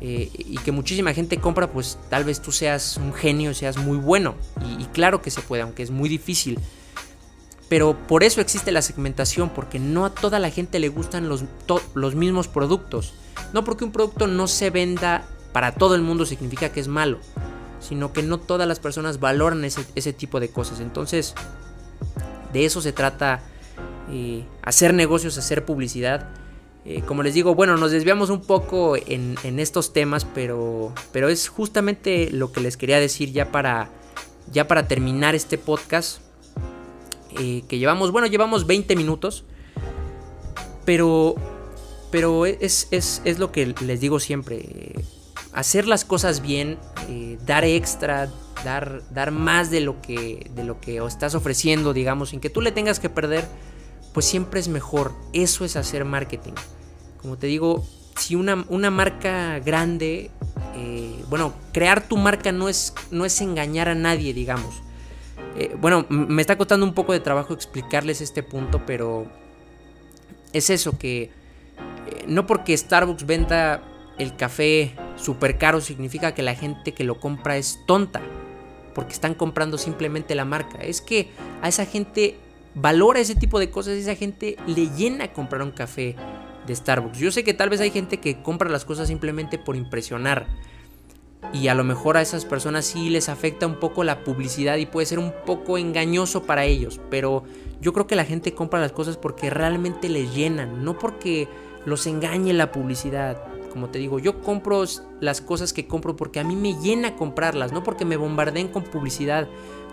eh, 0.00 0.30
y 0.36 0.58
que 0.58 0.72
muchísima 0.72 1.14
gente 1.14 1.36
compra, 1.38 1.70
pues 1.70 1.96
tal 2.10 2.24
vez 2.24 2.42
tú 2.42 2.50
seas 2.50 2.96
un 2.96 3.14
genio, 3.14 3.54
seas 3.54 3.76
muy 3.76 3.98
bueno. 3.98 4.34
Y, 4.76 4.86
claro 4.86 5.22
que 5.22 5.30
se 5.30 5.40
puede, 5.40 5.62
aunque 5.62 5.84
es 5.84 5.92
muy 5.92 6.08
difícil. 6.08 6.58
Pero 7.68 7.96
por 8.08 8.24
eso 8.24 8.40
existe 8.40 8.72
la 8.72 8.82
segmentación, 8.82 9.50
porque 9.50 9.78
no 9.78 10.04
a 10.04 10.10
toda 10.12 10.40
la 10.40 10.50
gente 10.50 10.80
le 10.80 10.88
gustan 10.88 11.28
los, 11.28 11.44
los 11.94 12.16
mismos 12.16 12.48
productos. 12.48 13.14
No 13.52 13.62
porque 13.62 13.84
un 13.84 13.92
producto 13.92 14.26
no 14.26 14.48
se 14.48 14.70
venda 14.70 15.24
para 15.54 15.70
todo 15.70 15.94
el 15.94 16.02
mundo 16.02 16.26
significa 16.26 16.70
que 16.70 16.80
es 16.80 16.88
malo, 16.88 17.20
sino 17.84 18.12
que 18.12 18.22
no 18.22 18.38
todas 18.38 18.66
las 18.66 18.80
personas 18.80 19.20
valoran 19.20 19.64
ese, 19.64 20.12
tipo 20.12 20.40
de 20.40 20.48
cosas. 20.48 20.80
Entonces, 20.80 21.34
de 22.52 22.64
eso 22.64 22.80
se 22.80 22.92
trata 22.92 23.42
eh, 24.10 24.44
hacer 24.62 24.94
negocios, 24.94 25.36
hacer 25.36 25.64
publicidad. 25.64 26.28
Eh, 26.86 27.02
como 27.02 27.22
les 27.22 27.34
digo, 27.34 27.54
bueno, 27.54 27.76
nos 27.76 27.90
desviamos 27.90 28.30
un 28.30 28.40
poco 28.40 28.96
en, 28.96 29.36
estos 29.58 29.92
temas, 29.92 30.24
pero, 30.24 30.92
pero 31.12 31.28
es 31.28 31.48
justamente 31.48 32.30
lo 32.30 32.52
que 32.52 32.60
les 32.60 32.76
quería 32.76 32.98
decir 32.98 33.32
ya 33.32 33.52
para, 33.52 33.90
ya 34.50 34.66
para 34.66 34.88
terminar 34.88 35.34
este 35.34 35.58
podcast. 35.58 36.20
Eh, 37.38 37.64
que 37.68 37.78
llevamos, 37.78 38.12
bueno, 38.12 38.28
llevamos 38.28 38.66
20 38.66 38.94
minutos, 38.96 39.44
pero, 40.84 41.34
pero 42.10 42.46
es, 42.46 42.86
es, 42.92 43.20
es 43.24 43.38
lo 43.40 43.50
que 43.50 43.74
les 43.80 44.00
digo 44.00 44.20
siempre 44.20 44.94
hacer 45.54 45.86
las 45.86 46.04
cosas 46.04 46.42
bien, 46.42 46.78
eh, 47.08 47.38
dar 47.46 47.64
extra, 47.64 48.28
dar, 48.64 49.02
dar 49.10 49.30
más 49.30 49.70
de 49.70 49.80
lo, 49.80 50.02
que, 50.02 50.50
de 50.54 50.64
lo 50.64 50.80
que 50.80 50.98
estás 50.98 51.34
ofreciendo, 51.34 51.92
digamos, 51.92 52.30
sin 52.30 52.40
que 52.40 52.50
tú 52.50 52.60
le 52.60 52.72
tengas 52.72 52.98
que 52.98 53.08
perder, 53.08 53.44
pues 54.12 54.26
siempre 54.26 54.60
es 54.60 54.68
mejor. 54.68 55.12
Eso 55.32 55.64
es 55.64 55.76
hacer 55.76 56.04
marketing. 56.04 56.54
Como 57.22 57.38
te 57.38 57.46
digo, 57.46 57.86
si 58.16 58.34
una, 58.34 58.64
una 58.68 58.90
marca 58.90 59.60
grande, 59.60 60.30
eh, 60.74 61.24
bueno, 61.30 61.54
crear 61.72 62.06
tu 62.06 62.16
marca 62.16 62.52
no 62.52 62.68
es, 62.68 62.92
no 63.10 63.24
es 63.24 63.40
engañar 63.40 63.88
a 63.88 63.94
nadie, 63.94 64.34
digamos. 64.34 64.82
eh, 65.56 65.76
bueno, 65.80 66.04
me 66.08 66.42
está 66.42 66.58
costando 66.58 66.84
un 66.84 66.94
poco 66.94 67.12
de 67.12 67.20
trabajo 67.20 67.54
explicarles 67.54 68.20
este 68.20 68.42
punto, 68.42 68.84
pero 68.84 69.26
es 70.52 70.70
eso, 70.70 70.98
que 70.98 71.30
no 72.26 72.46
porque 72.46 72.76
Starbucks 72.76 73.24
venda 73.26 73.82
el 74.18 74.36
café 74.36 74.94
súper 75.16 75.58
caro 75.58 75.80
significa 75.80 76.34
que 76.34 76.42
la 76.42 76.54
gente 76.54 76.92
que 76.92 77.04
lo 77.04 77.18
compra 77.18 77.56
es 77.56 77.80
tonta, 77.86 78.20
porque 78.94 79.12
están 79.12 79.34
comprando 79.34 79.78
simplemente 79.78 80.34
la 80.34 80.44
marca. 80.44 80.78
Es 80.78 81.00
que 81.00 81.30
a 81.62 81.68
esa 81.68 81.86
gente 81.86 82.36
valora 82.74 83.20
ese 83.20 83.34
tipo 83.34 83.58
de 83.58 83.70
cosas, 83.70 83.94
esa 83.94 84.14
gente 84.14 84.56
le 84.66 84.88
llena 84.90 85.32
comprar 85.32 85.62
un 85.62 85.70
café 85.70 86.16
de 86.66 86.74
Starbucks. 86.74 87.18
Yo 87.18 87.30
sé 87.30 87.44
que 87.44 87.54
tal 87.54 87.70
vez 87.70 87.80
hay 87.80 87.90
gente 87.90 88.18
que 88.18 88.42
compra 88.42 88.70
las 88.70 88.84
cosas 88.84 89.08
simplemente 89.08 89.58
por 89.58 89.76
impresionar. 89.76 90.46
Y 91.52 91.68
a 91.68 91.74
lo 91.74 91.84
mejor 91.84 92.16
a 92.16 92.22
esas 92.22 92.46
personas 92.46 92.86
sí 92.86 93.10
les 93.10 93.28
afecta 93.28 93.66
un 93.66 93.78
poco 93.78 94.02
la 94.02 94.24
publicidad 94.24 94.76
y 94.76 94.86
puede 94.86 95.06
ser 95.06 95.18
un 95.18 95.32
poco 95.44 95.76
engañoso 95.76 96.44
para 96.44 96.64
ellos. 96.64 97.00
Pero 97.10 97.44
yo 97.80 97.92
creo 97.92 98.06
que 98.06 98.16
la 98.16 98.24
gente 98.24 98.54
compra 98.54 98.80
las 98.80 98.92
cosas 98.92 99.18
porque 99.18 99.50
realmente 99.50 100.08
les 100.08 100.34
llenan, 100.34 100.84
no 100.84 100.98
porque 100.98 101.48
los 101.84 102.06
engañe 102.06 102.54
la 102.54 102.72
publicidad. 102.72 103.53
Como 103.74 103.88
te 103.88 103.98
digo, 103.98 104.20
yo 104.20 104.40
compro 104.40 104.84
las 105.20 105.40
cosas 105.40 105.72
que 105.72 105.88
compro 105.88 106.14
porque 106.14 106.38
a 106.38 106.44
mí 106.44 106.54
me 106.54 106.80
llena 106.80 107.16
comprarlas, 107.16 107.72
no 107.72 107.82
porque 107.82 108.04
me 108.04 108.16
bombardeen 108.16 108.68
con 108.68 108.84
publicidad, 108.84 109.48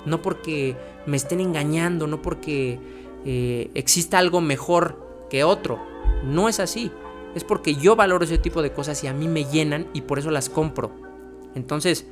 no 0.05 0.21
porque 0.21 0.77
me 1.07 1.17
estén 1.17 1.39
engañando, 1.39 2.05
no 2.05 2.21
porque 2.21 2.79
eh, 3.25 3.71
exista 3.73 4.19
algo 4.19 4.39
mejor 4.39 5.25
que 5.31 5.43
otro. 5.43 5.79
No 6.23 6.47
es 6.47 6.59
así. 6.59 6.91
Es 7.33 7.43
porque 7.43 7.73
yo 7.73 7.95
valoro 7.95 8.23
ese 8.23 8.37
tipo 8.37 8.61
de 8.61 8.71
cosas 8.71 9.03
y 9.03 9.07
a 9.07 9.13
mí 9.13 9.27
me 9.27 9.45
llenan 9.45 9.87
y 9.93 10.01
por 10.01 10.19
eso 10.19 10.29
las 10.29 10.47
compro. 10.47 10.91
Entonces, 11.55 12.05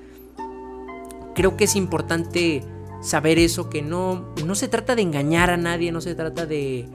creo 1.35 1.55
que 1.55 1.65
es 1.65 1.75
importante 1.75 2.63
saber 3.01 3.37
eso, 3.37 3.69
que 3.69 3.83
no, 3.83 4.33
no 4.43 4.55
se 4.55 4.67
trata 4.67 4.95
de 4.95 5.03
engañar 5.03 5.51
a 5.51 5.57
nadie, 5.57 5.91
no 5.91 6.01
se 6.01 6.15
trata 6.15 6.47
de, 6.47 6.89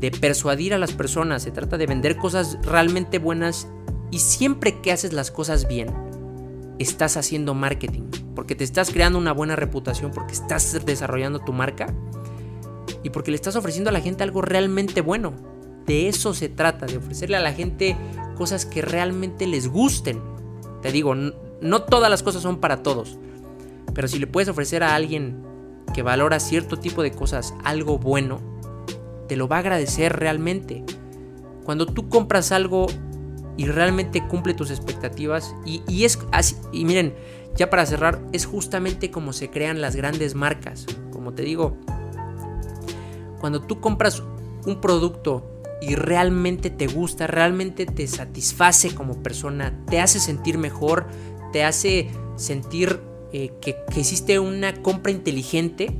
de 0.00 0.10
persuadir 0.10 0.74
a 0.74 0.78
las 0.78 0.92
personas, 0.92 1.42
se 1.42 1.50
trata 1.50 1.76
de 1.76 1.86
vender 1.86 2.16
cosas 2.16 2.58
realmente 2.62 3.18
buenas 3.18 3.68
y 4.10 4.18
siempre 4.18 4.80
que 4.80 4.92
haces 4.92 5.12
las 5.12 5.30
cosas 5.30 5.68
bien, 5.68 5.88
estás 6.78 7.16
haciendo 7.16 7.54
marketing, 7.54 8.04
porque 8.34 8.54
te 8.54 8.64
estás 8.64 8.90
creando 8.90 9.18
una 9.18 9.32
buena 9.32 9.56
reputación, 9.56 10.10
porque 10.12 10.32
estás 10.32 10.84
desarrollando 10.84 11.40
tu 11.40 11.52
marca 11.52 11.94
y 13.02 13.10
porque 13.10 13.30
le 13.30 13.36
estás 13.36 13.56
ofreciendo 13.56 13.90
a 13.90 13.92
la 13.92 14.00
gente 14.00 14.22
algo 14.22 14.42
realmente 14.42 15.00
bueno. 15.00 15.32
De 15.86 16.08
eso 16.08 16.34
se 16.34 16.48
trata, 16.48 16.86
de 16.86 16.98
ofrecerle 16.98 17.36
a 17.36 17.40
la 17.40 17.52
gente 17.52 17.96
cosas 18.36 18.64
que 18.64 18.82
realmente 18.82 19.46
les 19.46 19.68
gusten. 19.68 20.20
Te 20.82 20.92
digo, 20.92 21.14
no 21.14 21.82
todas 21.82 22.10
las 22.10 22.22
cosas 22.22 22.42
son 22.42 22.58
para 22.58 22.82
todos, 22.82 23.18
pero 23.94 24.08
si 24.08 24.18
le 24.18 24.26
puedes 24.26 24.48
ofrecer 24.48 24.82
a 24.82 24.94
alguien 24.94 25.42
que 25.92 26.02
valora 26.02 26.40
cierto 26.40 26.78
tipo 26.78 27.02
de 27.02 27.12
cosas 27.12 27.54
algo 27.64 27.98
bueno, 27.98 28.40
te 29.28 29.36
lo 29.36 29.48
va 29.48 29.56
a 29.56 29.60
agradecer 29.60 30.16
realmente. 30.16 30.84
Cuando 31.64 31.86
tú 31.86 32.08
compras 32.08 32.52
algo 32.52 32.86
y 33.56 33.66
realmente 33.66 34.26
cumple 34.26 34.54
tus 34.54 34.70
expectativas. 34.70 35.54
Y, 35.64 36.04
es 36.04 36.18
así, 36.32 36.56
y 36.72 36.84
miren, 36.84 37.14
ya 37.56 37.70
para 37.70 37.86
cerrar, 37.86 38.20
es 38.32 38.46
justamente 38.46 39.10
como 39.10 39.32
se 39.32 39.50
crean 39.50 39.80
las 39.80 39.96
grandes 39.96 40.34
marcas. 40.34 40.86
Como 41.12 41.34
te 41.34 41.42
digo, 41.42 41.76
cuando 43.40 43.60
tú 43.60 43.80
compras 43.80 44.22
un 44.66 44.80
producto 44.80 45.46
y 45.80 45.94
realmente 45.94 46.70
te 46.70 46.86
gusta, 46.86 47.26
realmente 47.26 47.86
te 47.86 48.06
satisface 48.06 48.94
como 48.94 49.22
persona, 49.22 49.84
te 49.86 50.00
hace 50.00 50.20
sentir 50.20 50.58
mejor, 50.58 51.06
te 51.52 51.64
hace 51.64 52.10
sentir 52.36 53.00
eh, 53.32 53.52
que, 53.60 53.76
que, 53.92 54.00
hiciste 54.00 54.38
una 54.38 54.74
compra 54.82 55.12
inteligente, 55.12 55.96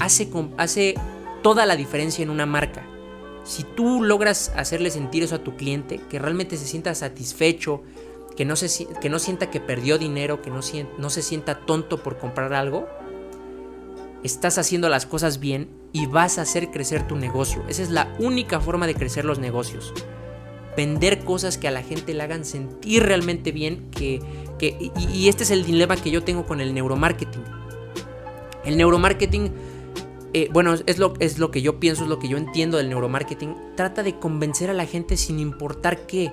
hace, 0.00 0.28
hace 0.56 0.94
toda 1.42 1.66
la 1.66 1.76
diferencia 1.76 2.22
en 2.22 2.30
una 2.30 2.46
marca. 2.46 2.87
Si 3.48 3.64
tú 3.64 4.02
logras 4.02 4.52
hacerle 4.56 4.90
sentir 4.90 5.22
eso 5.22 5.36
a 5.36 5.38
tu 5.38 5.56
cliente, 5.56 5.98
que 6.10 6.18
realmente 6.18 6.58
se 6.58 6.66
sienta 6.66 6.94
satisfecho, 6.94 7.82
que 8.36 8.44
no, 8.44 8.56
se, 8.56 8.86
que 9.00 9.08
no 9.08 9.18
sienta 9.18 9.50
que 9.50 9.58
perdió 9.58 9.96
dinero, 9.96 10.42
que 10.42 10.50
no, 10.50 10.60
no 10.98 11.08
se 11.08 11.22
sienta 11.22 11.60
tonto 11.60 12.02
por 12.02 12.18
comprar 12.18 12.52
algo, 12.52 12.86
estás 14.22 14.58
haciendo 14.58 14.90
las 14.90 15.06
cosas 15.06 15.40
bien 15.40 15.70
y 15.94 16.04
vas 16.04 16.36
a 16.36 16.42
hacer 16.42 16.70
crecer 16.70 17.06
tu 17.06 17.16
negocio. 17.16 17.64
Esa 17.70 17.82
es 17.82 17.88
la 17.88 18.14
única 18.18 18.60
forma 18.60 18.86
de 18.86 18.94
crecer 18.94 19.24
los 19.24 19.38
negocios. 19.38 19.94
Vender 20.76 21.20
cosas 21.20 21.56
que 21.56 21.68
a 21.68 21.70
la 21.70 21.82
gente 21.82 22.12
le 22.12 22.22
hagan 22.22 22.44
sentir 22.44 23.04
realmente 23.04 23.50
bien. 23.50 23.90
Que, 23.90 24.20
que, 24.58 24.92
y 25.10 25.30
este 25.30 25.44
es 25.44 25.50
el 25.50 25.64
dilema 25.64 25.96
que 25.96 26.10
yo 26.10 26.22
tengo 26.22 26.44
con 26.44 26.60
el 26.60 26.74
neuromarketing. 26.74 27.44
El 28.66 28.76
neuromarketing 28.76 29.50
eh, 30.34 30.48
bueno, 30.52 30.74
es 30.74 30.98
lo, 30.98 31.14
es 31.20 31.38
lo 31.38 31.50
que 31.50 31.62
yo 31.62 31.80
pienso, 31.80 32.04
es 32.04 32.08
lo 32.08 32.18
que 32.18 32.28
yo 32.28 32.36
entiendo 32.36 32.76
del 32.76 32.88
neuromarketing, 32.88 33.54
trata 33.76 34.02
de 34.02 34.18
convencer 34.18 34.70
a 34.70 34.74
la 34.74 34.86
gente 34.86 35.16
sin 35.16 35.38
importar 35.38 36.06
qué. 36.06 36.32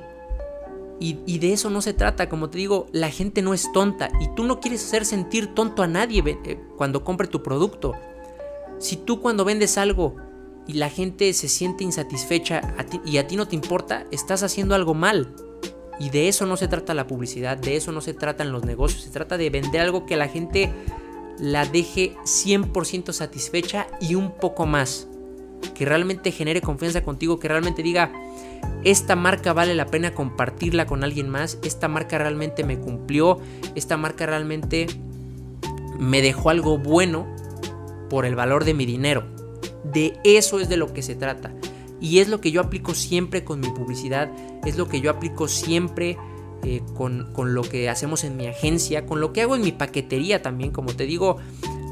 Y, 0.98 1.40
de 1.40 1.52
eso 1.52 1.70
no 1.70 1.82
se 1.82 1.94
trata, 1.94 2.30
como 2.30 2.50
te 2.50 2.58
digo, 2.58 2.88
la 2.94 3.10
gente 3.10 3.42
no 3.42 3.54
es 3.54 3.70
tonta 3.74 4.10
y 4.22 4.30
tú 4.34 4.46
no 4.46 4.62
quieres 4.62 4.84
hacer 4.86 5.06
sentir 5.06 5.54
tonto 5.54 5.84
a 5.84 5.88
nadie 5.88 6.24
eh, 6.26 6.60
cuando 6.78 7.04
compre 7.04 7.28
tu 7.28 7.44
producto. 7.44 7.94
Si 8.80 8.96
tú 8.96 9.20
cuando 9.20 9.44
vendes 9.44 9.78
algo 9.78 10.16
y 10.68 10.74
la 10.74 10.90
gente 10.90 11.34
se 11.34 11.50
siente 11.50 11.84
insatisfecha 11.84 12.76
y 13.06 13.18
a 13.18 13.28
ti 13.28 13.36
no 13.36 13.48
te 13.48 13.56
importa, 13.56 14.06
estás 14.12 14.42
haciendo 14.42 14.74
algo 14.74 14.94
mal. 14.94 15.36
Y 16.00 16.10
de 16.10 16.30
eso 16.30 16.46
no 16.46 16.56
se 16.56 16.68
trata 16.70 16.94
la 16.94 17.08
publicidad, 17.08 17.58
de 17.58 17.76
eso 17.76 17.92
no 17.92 18.02
se 18.02 18.14
tratan 18.14 18.52
los 18.52 18.64
negocios, 18.64 19.04
se 19.04 19.10
trata 19.10 19.38
de 19.38 19.50
vender 19.50 19.82
algo 19.82 20.06
que 20.06 20.16
la 20.16 20.28
gente 20.30 20.72
la 21.40 21.66
deje 21.66 22.16
100% 22.24 23.12
satisfecha 23.12 23.88
y 24.00 24.16
un 24.16 24.32
poco 24.32 24.66
más. 24.66 25.08
Que 25.74 25.86
realmente 25.86 26.32
genere 26.32 26.62
confianza 26.62 27.04
contigo, 27.04 27.40
que 27.40 27.48
realmente 27.48 27.84
diga, 27.84 28.12
esta 28.84 29.16
marca 29.16 29.54
vale 29.54 29.74
la 29.74 29.88
pena 29.88 30.14
compartirla 30.14 30.86
con 30.86 31.04
alguien 31.04 31.30
más, 31.30 31.58
esta 31.64 31.88
marca 31.88 32.18
realmente 32.18 32.64
me 32.64 32.80
cumplió, 32.80 33.40
esta 33.74 33.98
marca 33.98 34.26
realmente 34.26 34.88
me 36.00 36.22
dejó 36.22 36.50
algo 36.50 36.78
bueno 36.78 37.28
por 38.10 38.26
el 38.26 38.36
valor 38.36 38.64
de 38.64 38.74
mi 38.74 38.86
dinero. 38.86 39.24
De 39.84 40.20
eso 40.24 40.60
es 40.60 40.70
de 40.70 40.78
lo 40.78 40.94
que 40.94 41.02
se 41.02 41.16
trata. 41.16 41.54
Y 42.00 42.20
es 42.20 42.28
lo 42.28 42.42
que 42.42 42.52
yo 42.52 42.62
aplico 42.62 42.94
siempre 42.94 43.44
con 43.44 43.60
mi 43.60 43.70
publicidad, 43.70 44.32
es 44.66 44.78
lo 44.78 44.88
que 44.88 45.02
yo 45.02 45.10
aplico 45.10 45.48
siempre 45.48 46.18
eh, 46.64 46.82
con, 46.96 47.54
lo 47.54 47.62
que 47.62 47.90
hacemos 47.90 48.24
en 48.24 48.38
mi 48.38 48.48
agencia, 48.48 49.06
con 49.06 49.20
lo 49.20 49.34
que 49.34 49.42
hago 49.42 49.56
en 49.56 49.62
mi 49.62 49.72
paquetería 49.72 50.42
también. 50.42 50.72
Como 50.72 50.96
te 50.96 51.06
digo, 51.06 51.38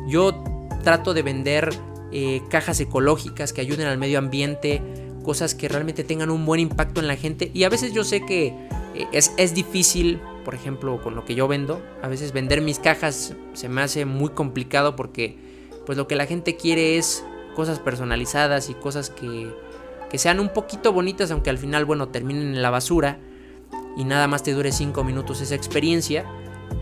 yo 0.07 0.43
trato 0.83 1.13
de 1.13 1.21
vender 1.21 1.69
eh, 2.11 2.41
cajas 2.49 2.79
ecológicas 2.79 3.53
que 3.53 3.61
ayuden 3.61 3.87
al 3.87 3.97
medio 3.97 4.17
ambiente, 4.17 4.81
cosas 5.23 5.53
que 5.53 5.67
realmente 5.69 6.03
tengan 6.03 6.29
un 6.29 6.45
buen 6.45 6.59
impacto 6.59 7.01
en 7.01 7.07
la 7.07 7.15
gente. 7.15 7.51
Y 7.53 7.65
a 7.65 7.69
veces 7.69 7.93
yo 7.93 8.03
sé 8.03 8.25
que 8.25 8.47
eh, 8.95 9.07
es, 9.11 9.33
es 9.37 9.53
difícil, 9.53 10.19
por 10.43 10.55
ejemplo, 10.55 11.01
con 11.03 11.15
lo 11.15 11.23
que 11.23 11.35
yo 11.35 11.47
vendo. 11.47 11.81
A 12.01 12.07
veces 12.07 12.33
vender 12.33 12.61
mis 12.61 12.79
cajas 12.79 13.35
se 13.53 13.69
me 13.69 13.81
hace 13.81 14.05
muy 14.05 14.29
complicado 14.29 14.95
porque 14.95 15.37
pues 15.85 15.97
lo 15.97 16.07
que 16.07 16.15
la 16.15 16.25
gente 16.25 16.55
quiere 16.55 16.97
es 16.97 17.23
cosas 17.55 17.79
personalizadas 17.79 18.69
y 18.69 18.73
cosas 18.73 19.11
que, 19.11 19.53
que 20.09 20.17
sean 20.17 20.39
un 20.39 20.49
poquito 20.49 20.93
bonitas, 20.93 21.29
aunque 21.29 21.51
al 21.51 21.59
final, 21.59 21.85
bueno, 21.85 22.09
terminen 22.09 22.55
en 22.55 22.61
la 22.63 22.71
basura 22.71 23.19
y 23.95 24.03
nada 24.03 24.27
más 24.27 24.43
te 24.43 24.53
dure 24.53 24.71
5 24.71 25.03
minutos 25.03 25.41
esa 25.41 25.55
experiencia. 25.55 26.25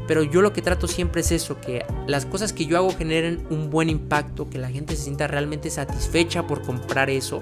Pero 0.08 0.24
yo 0.24 0.41
lo 0.41 0.54
que 0.54 0.62
trato 0.62 0.88
siempre 0.88 1.21
es 1.21 1.32
eso, 1.32 1.60
que 1.62 1.86
las 2.08 2.26
cosas 2.26 2.54
que 2.54 2.65
yo 2.65 2.78
hago 2.78 2.91
generen 2.95 3.45
un 3.50 3.69
buen 3.69 3.89
impacto, 3.89 4.50
que 4.50 4.58
la 4.58 4.69
gente 4.69 4.95
se 4.95 5.04
sienta 5.04 5.28
realmente 5.28 5.69
satisfecha 5.69 6.47
por 6.47 6.62
comprar 6.62 7.10
eso 7.10 7.41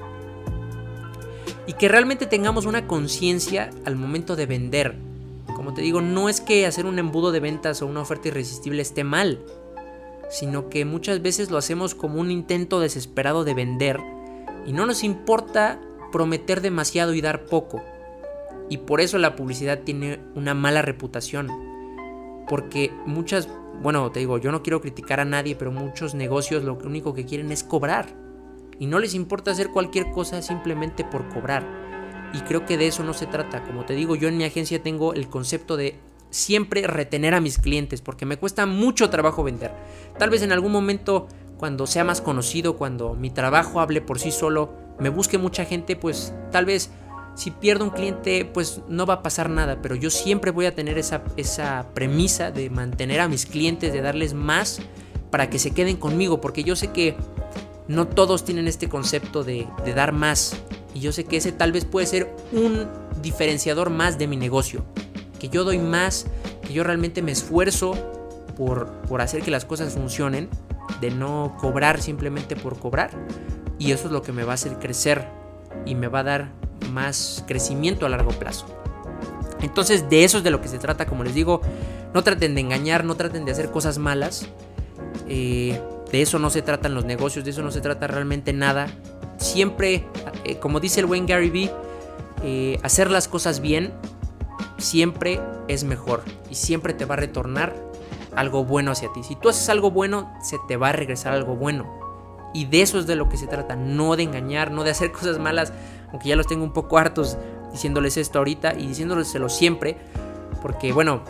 y 1.69 1.73
que 1.73 1.88
realmente 1.88 2.25
tengamos 2.25 2.65
una 2.65 2.88
conciencia 2.88 3.69
al 3.86 3.95
momento 3.95 4.36
de 4.36 4.47
vender. 4.47 4.95
Como 5.55 5.75
te 5.75 5.84
digo, 5.84 6.01
no 6.01 6.27
es 6.27 6.41
que 6.41 6.65
hacer 6.65 6.88
un 6.88 6.97
embudo 6.97 7.32
de 7.32 7.39
ventas 7.39 7.84
o 7.84 7.86
una 7.86 8.01
oferta 8.01 8.29
irresistible 8.29 8.82
esté 8.82 9.03
mal, 9.03 9.39
sino 10.32 10.69
que 10.69 10.84
muchas 10.84 11.21
veces 11.21 11.51
lo 11.51 11.60
hacemos 11.60 11.93
como 11.93 12.19
un 12.19 12.32
intento 12.32 12.79
desesperado 12.79 13.43
de 13.43 13.53
vender 13.53 13.99
y 14.65 14.73
no 14.73 14.88
nos 14.88 15.03
importa 15.03 15.79
prometer 16.12 16.62
demasiado 16.62 17.13
y 17.13 17.21
dar 17.21 17.45
poco. 17.45 17.84
Y 18.69 18.77
por 18.77 19.01
eso 19.01 19.17
la 19.17 19.36
publicidad 19.36 19.79
tiene 19.79 20.19
una 20.36 20.53
mala 20.53 20.82
reputación. 20.82 21.49
Porque 22.47 22.91
muchas, 23.05 23.49
bueno, 23.82 24.12
te 24.12 24.19
digo, 24.19 24.38
yo 24.38 24.51
no 24.51 24.63
quiero 24.63 24.82
criticar 24.82 25.19
a 25.19 25.25
nadie, 25.25 25.55
pero 25.55 25.71
muchos 25.71 26.13
negocios 26.13 26.63
lo 26.63 26.75
único 26.75 27.13
que 27.13 27.25
quieren 27.25 27.51
es 27.51 27.63
cobrar. 27.63 28.08
Y 28.79 28.86
no 28.86 28.99
les 28.99 29.13
importa 29.13 29.51
hacer 29.51 29.69
cualquier 29.69 30.12
cosa 30.12 30.41
simplemente 30.41 31.03
por 31.03 31.27
cobrar. 31.29 31.65
Y 32.34 32.39
creo 32.41 32.65
que 32.65 32.77
de 32.77 32.88
eso 32.88 33.03
no 33.03 33.13
se 33.13 33.25
trata. 33.25 33.63
Como 33.63 33.86
te 33.86 33.93
digo, 33.93 34.15
yo 34.15 34.27
en 34.27 34.38
mi 34.38 34.43
agencia 34.43 34.82
tengo 34.82 35.13
el 35.13 35.29
concepto 35.29 35.75
de 35.75 35.95
siempre 36.29 36.86
retener 36.86 37.34
a 37.34 37.41
mis 37.41 37.58
clientes 37.58 38.01
porque 38.01 38.25
me 38.25 38.38
cuesta 38.38 38.65
mucho 38.65 39.10
trabajo 39.10 39.43
vender. 39.43 39.71
Tal 40.17 40.29
vez 40.29 40.41
en 40.43 40.51
algún 40.51 40.71
momento, 40.71 41.27
cuando 41.58 41.88
sea 41.88 42.03
más 42.03 42.21
conocido, 42.21 42.77
cuando 42.77 43.15
mi 43.15 43.32
trabajo 43.32 43.79
hable 43.79 44.01
por 44.01 44.19
sí 44.19 44.32
solo, 44.32 44.73
me 44.99 45.10
busque 45.10 45.38
mucha 45.38 45.65
gente, 45.65 45.95
pues 45.95 46.34
tal 46.51 46.65
vez 46.65 46.91
si 47.39 47.52
pierdo 47.52 47.86
un 47.86 47.91
cliente, 47.91 48.43
pues 48.43 48.82
no 48.89 49.06
va 49.06 49.13
a 49.13 49.23
pasar 49.23 49.49
nada, 49.49 49.82
pero 49.82 49.95
yo 49.95 50.10
siempre 50.10 50.52
voy 50.52 50.65
a 50.65 50.75
tener 50.75 50.97
esa, 50.97 51.23
esa 51.38 51.86
premisa 51.93 52.52
de 52.52 52.69
mantener 52.69 53.21
a 53.21 53.30
mis 53.30 53.45
clientes, 53.45 53.93
de 53.93 54.02
darles 54.02 54.34
más 54.34 54.82
para 55.32 55.49
que 55.49 55.58
se 55.58 55.71
queden 55.71 55.95
conmigo, 55.95 56.41
porque 56.41 56.65
yo 56.65 56.75
sé 56.75 56.89
que 56.89 57.15
no 57.88 58.10
todos 58.10 58.43
tienen 58.43 58.67
este 58.67 58.89
concepto 58.89 59.45
de, 59.45 59.69
dar 59.95 60.12
más. 60.12 60.58
Y 60.93 60.99
yo 60.99 61.13
sé 61.13 61.23
que 61.23 61.38
ese 61.38 61.54
tal 61.54 61.71
vez 61.71 61.86
puede 61.86 62.08
ser 62.08 62.30
un 62.52 62.89
diferenciador 63.21 63.89
más 63.89 64.17
de 64.17 64.28
mi 64.28 64.36
negocio. 64.36 64.84
Que 65.39 65.47
yo 65.47 65.63
doy 65.63 65.78
más, 65.78 66.25
que 66.67 66.73
yo 66.73 66.84
realmente 66.84 67.21
me 67.21 67.32
esfuerzo 67.32 67.93
por, 68.58 68.91
por 69.08 69.21
hacer 69.21 69.43
que 69.43 69.52
las 69.52 69.63
cosas 69.63 69.93
funcionen, 69.93 70.49
de 70.99 71.10
no 71.12 71.56
cobrar 71.58 72.02
simplemente 72.02 72.58
por 72.58 72.78
cobrar. 72.78 73.12
Y 73.78 73.93
eso 73.93 74.08
es 74.08 74.12
lo 74.12 74.23
que 74.23 74.34
me 74.34 74.43
va 74.43 74.52
a 74.52 74.56
hacer 74.56 74.78
crecer 74.78 75.25
y 75.86 75.95
me 75.95 76.10
va 76.10 76.19
a 76.19 76.23
dar 76.23 76.59
más 76.91 77.43
crecimiento 77.47 78.05
a 78.05 78.09
largo 78.09 78.31
plazo. 78.31 78.65
Entonces 79.61 80.09
de 80.09 80.23
eso 80.23 80.37
es 80.37 80.43
de 80.43 80.51
lo 80.51 80.61
que 80.61 80.67
se 80.67 80.79
trata, 80.79 81.05
como 81.05 81.23
les 81.23 81.33
digo, 81.33 81.61
no 82.13 82.23
traten 82.23 82.55
de 82.55 82.61
engañar, 82.61 83.03
no 83.03 83.15
traten 83.15 83.45
de 83.45 83.51
hacer 83.51 83.71
cosas 83.71 83.97
malas. 83.97 84.47
Eh, 85.27 85.79
de 86.11 86.21
eso 86.21 86.39
no 86.39 86.49
se 86.49 86.61
tratan 86.61 86.95
los 86.95 87.05
negocios, 87.05 87.45
de 87.45 87.51
eso 87.51 87.61
no 87.61 87.71
se 87.71 87.81
trata 87.81 88.07
realmente 88.07 88.53
nada. 88.53 88.87
Siempre, 89.37 90.05
eh, 90.43 90.57
como 90.57 90.79
dice 90.79 91.01
el 91.01 91.05
buen 91.05 91.25
Gary 91.25 91.49
Vee, 91.49 91.71
eh, 92.43 92.79
hacer 92.83 93.11
las 93.11 93.27
cosas 93.27 93.59
bien 93.59 93.93
siempre 94.77 95.41
es 95.67 95.83
mejor 95.83 96.23
y 96.49 96.55
siempre 96.55 96.93
te 96.93 97.05
va 97.05 97.15
a 97.15 97.17
retornar 97.17 97.75
algo 98.35 98.63
bueno 98.63 98.91
hacia 98.91 99.11
ti. 99.13 99.23
Si 99.23 99.35
tú 99.35 99.49
haces 99.49 99.69
algo 99.69 99.91
bueno, 99.91 100.31
se 100.41 100.57
te 100.67 100.77
va 100.77 100.89
a 100.89 100.93
regresar 100.93 101.33
algo 101.33 101.55
bueno. 101.55 101.99
Y 102.53 102.65
de 102.65 102.81
eso 102.81 102.97
es 102.97 103.05
de 103.05 103.15
lo 103.15 103.29
que 103.29 103.37
se 103.37 103.47
trata, 103.47 103.75
no 103.75 104.15
de 104.15 104.23
engañar, 104.23 104.71
no 104.71 104.83
de 104.83 104.91
hacer 104.91 105.11
cosas 105.13 105.39
malas, 105.39 105.73
aunque 106.12 106.30
ya 106.30 106.36
los 106.36 106.48
tengo 106.48 106.63
un 106.63 106.74
poco 106.74 106.98
hartos 106.98 107.38
diciéndoles 107.72 108.17
esto 108.17 108.39
ahorita 108.39 108.74
y 108.74 108.88
diciéndoleselo 108.88 109.50
siempre, 109.50 109.98
porque 110.62 110.91
bueno, 110.91 111.22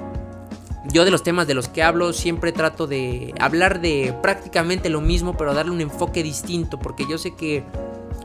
yo 0.91 1.05
de 1.05 1.11
los 1.11 1.23
temas 1.23 1.47
de 1.47 1.53
los 1.53 1.67
que 1.67 1.83
hablo 1.83 2.13
siempre 2.13 2.51
trato 2.51 2.87
de 2.87 3.33
hablar 3.39 3.81
de 3.81 4.15
prácticamente 4.21 4.89
lo 4.89 5.01
mismo, 5.01 5.35
pero 5.37 5.53
darle 5.53 5.71
un 5.71 5.81
enfoque 5.81 6.23
distinto, 6.23 6.79
porque 6.79 7.05
yo 7.09 7.17
sé 7.17 7.35
que 7.35 7.63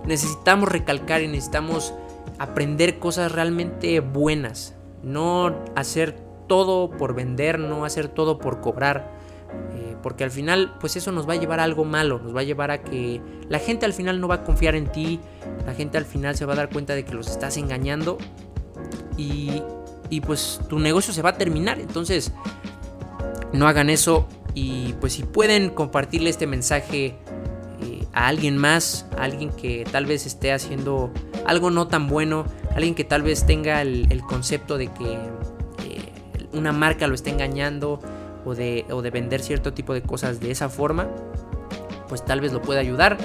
necesitamos 0.06 0.68
recalcar 0.68 1.22
y 1.22 1.28
necesitamos 1.28 1.94
aprender 2.38 2.98
cosas 2.98 3.32
realmente 3.32 4.00
buenas, 4.00 4.74
no 5.02 5.54
hacer 5.74 6.16
todo 6.46 6.90
por 6.90 7.14
vender, 7.14 7.58
no 7.58 7.84
hacer 7.84 8.08
todo 8.08 8.38
por 8.38 8.60
cobrar, 8.60 9.13
eh, 9.74 9.96
porque 10.02 10.24
al 10.24 10.30
final 10.30 10.74
pues 10.80 10.96
eso 10.96 11.12
nos 11.12 11.28
va 11.28 11.34
a 11.34 11.36
llevar 11.36 11.60
a 11.60 11.64
algo 11.64 11.84
malo, 11.84 12.18
nos 12.18 12.34
va 12.34 12.40
a 12.40 12.44
llevar 12.44 12.70
a 12.70 12.82
que 12.82 13.20
la 13.48 13.58
gente 13.58 13.86
al 13.86 13.92
final 13.92 14.20
no 14.20 14.28
va 14.28 14.36
a 14.36 14.44
confiar 14.44 14.74
en 14.74 14.90
ti, 14.90 15.20
la 15.66 15.74
gente 15.74 15.98
al 15.98 16.04
final 16.04 16.36
se 16.36 16.46
va 16.46 16.54
a 16.54 16.56
dar 16.56 16.70
cuenta 16.70 16.94
de 16.94 17.04
que 17.04 17.14
los 17.14 17.28
estás 17.28 17.56
engañando 17.56 18.18
y, 19.16 19.62
y 20.10 20.20
pues 20.20 20.60
tu 20.68 20.78
negocio 20.78 21.12
se 21.14 21.22
va 21.22 21.30
a 21.30 21.38
terminar, 21.38 21.80
entonces 21.80 22.32
no 23.52 23.68
hagan 23.68 23.88
eso 23.88 24.26
y 24.54 24.94
pues 25.00 25.14
si 25.14 25.22
pueden 25.24 25.70
compartirle 25.70 26.30
este 26.30 26.46
mensaje 26.46 27.16
eh, 27.82 28.06
a 28.12 28.28
alguien 28.28 28.56
más, 28.56 29.06
a 29.16 29.24
alguien 29.24 29.50
que 29.50 29.84
tal 29.90 30.06
vez 30.06 30.26
esté 30.26 30.52
haciendo 30.52 31.10
algo 31.44 31.70
no 31.70 31.88
tan 31.88 32.08
bueno, 32.08 32.46
alguien 32.74 32.94
que 32.94 33.04
tal 33.04 33.22
vez 33.22 33.46
tenga 33.46 33.82
el, 33.82 34.22
concepto 34.28 34.78
de 34.78 34.88
que 34.88 35.14
eh, 35.14 36.12
una 36.52 36.72
marca 36.72 37.06
lo 37.06 37.14
está 37.14 37.30
engañando 37.30 38.00
o 38.44 38.54
de, 38.54 38.84
o 38.90 39.02
de 39.02 39.10
vender 39.10 39.40
cierto 39.40 39.72
tipo 39.72 39.94
de 39.94 40.02
cosas 40.02 40.40
de 40.40 40.50
esa 40.50 40.68
forma, 40.68 41.08
pues 42.08 42.24
tal 42.24 42.40
vez 42.40 42.52
lo 42.52 42.62
pueda 42.62 42.80
ayudar. 42.80 43.18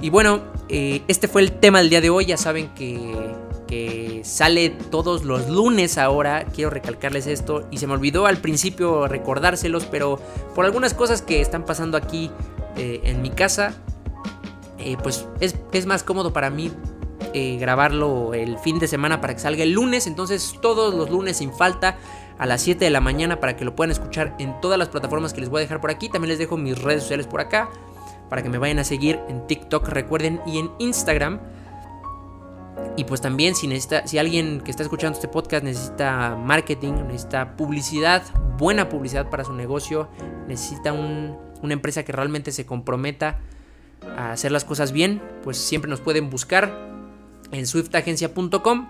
Y 0.00 0.10
bueno, 0.10 0.42
eh, 0.68 1.02
este 1.08 1.26
fue 1.26 1.42
el 1.42 1.52
tema 1.52 1.78
del 1.78 1.90
día 1.90 2.00
de 2.00 2.10
hoy. 2.10 2.26
Ya 2.26 2.36
saben 2.36 2.68
que, 2.74 3.34
que, 3.66 4.20
sale 4.24 4.70
todos 4.70 5.24
los 5.24 5.48
lunes 5.48 5.98
ahora. 5.98 6.44
Quiero 6.44 6.70
recalcarles 6.70 7.26
esto. 7.26 7.66
Y 7.70 7.78
se 7.78 7.86
me 7.86 7.94
olvidó 7.94 8.26
al 8.26 8.38
principio 8.38 9.08
recordárselos, 9.08 9.86
pero 9.86 10.20
por 10.54 10.64
algunas 10.64 10.94
cosas 10.94 11.22
que 11.22 11.40
están 11.40 11.64
pasando 11.64 11.96
aquí 11.96 12.30
eh, 12.76 13.00
en 13.04 13.22
mi 13.22 13.30
casa, 13.30 13.74
pues 15.02 15.26
es, 15.40 15.56
es, 15.72 15.84
más 15.84 16.02
cómodo 16.02 16.32
para 16.32 16.48
mí 16.48 16.70
eh, 17.34 17.58
grabarlo 17.60 18.32
el 18.32 18.58
fin 18.58 18.78
de 18.78 18.88
semana 18.88 19.20
para 19.20 19.34
que 19.34 19.40
salga 19.40 19.62
el 19.62 19.72
lunes. 19.72 20.06
Entonces 20.06 20.54
todos 20.62 20.94
los 20.94 21.10
lunes 21.10 21.38
sin 21.38 21.52
falta 21.52 21.98
a 22.38 22.46
las 22.46 22.62
7 22.62 22.84
de 22.84 22.90
la 22.90 23.00
mañana 23.00 23.40
para 23.40 23.56
que 23.56 23.64
lo 23.64 23.74
puedan 23.74 23.90
escuchar 23.90 24.34
en 24.38 24.60
todas 24.60 24.78
las 24.78 24.88
plataformas 24.88 25.32
que 25.32 25.40
les 25.40 25.50
voy 25.50 25.58
a 25.58 25.62
dejar 25.62 25.80
por 25.80 25.90
aquí. 25.90 26.08
También 26.08 26.30
les 26.30 26.38
dejo 26.38 26.56
mis 26.56 26.80
redes 26.80 27.02
sociales 27.02 27.26
por 27.26 27.40
acá 27.40 27.68
para 28.28 28.42
que 28.42 28.48
me 28.48 28.58
vayan 28.58 28.78
a 28.78 28.84
seguir 28.84 29.18
en 29.28 29.46
TikTok, 29.46 29.88
recuerden, 29.88 30.40
y 30.46 30.58
en 30.58 30.70
Instagram. 30.78 31.40
Y 32.96 33.04
pues 33.04 33.20
también 33.20 33.54
si 33.54 33.66
necesita, 33.66 34.06
si 34.06 34.18
alguien 34.18 34.60
que 34.60 34.70
está 34.70 34.82
escuchando 34.82 35.16
este 35.16 35.28
podcast 35.28 35.64
necesita 35.64 36.36
marketing, 36.36 36.92
necesita 37.06 37.56
publicidad, 37.56 38.22
buena 38.56 38.88
publicidad 38.88 39.30
para 39.30 39.44
su 39.44 39.52
negocio, 39.52 40.08
necesita 40.46 40.92
una 40.92 41.72
empresa 41.72 42.04
que 42.04 42.12
realmente 42.12 42.52
se 42.52 42.66
comprometa 42.66 43.38
a 44.16 44.32
hacer 44.32 44.52
las 44.52 44.64
cosas 44.64 44.92
bien, 44.92 45.20
pues 45.42 45.58
siempre 45.58 45.90
nos 45.90 46.00
pueden 46.00 46.30
buscar 46.30 46.88
en 47.50 47.66
swiftagencia.com. 47.66 48.86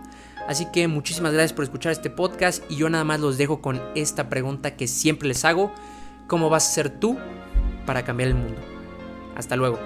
Así 0.49 0.65
que 0.73 0.89
muchísimas 0.89 1.35
gracias 1.35 1.53
por 1.53 1.63
escuchar 1.63 1.93
este 1.93 2.09
podcast 2.09 2.65
y 2.71 2.77
yo 2.77 2.89
nada 2.89 3.05
más 3.05 3.21
los 3.21 3.37
dejo 3.37 3.61
con 3.61 3.83
esta 3.95 4.31
pregunta 4.31 4.77
que 4.77 4.87
siempre 4.87 5.29
les 5.29 5.45
hago. 5.45 5.75
¿Cómo 6.27 6.49
vas 6.49 6.67
a 6.67 6.73
ser 6.73 6.89
tú 6.89 7.19
para 7.85 8.03
cambiar 8.03 8.31
el 8.31 8.35
mundo? 8.35 8.61
Hasta 9.37 9.57
luego. 9.57 9.79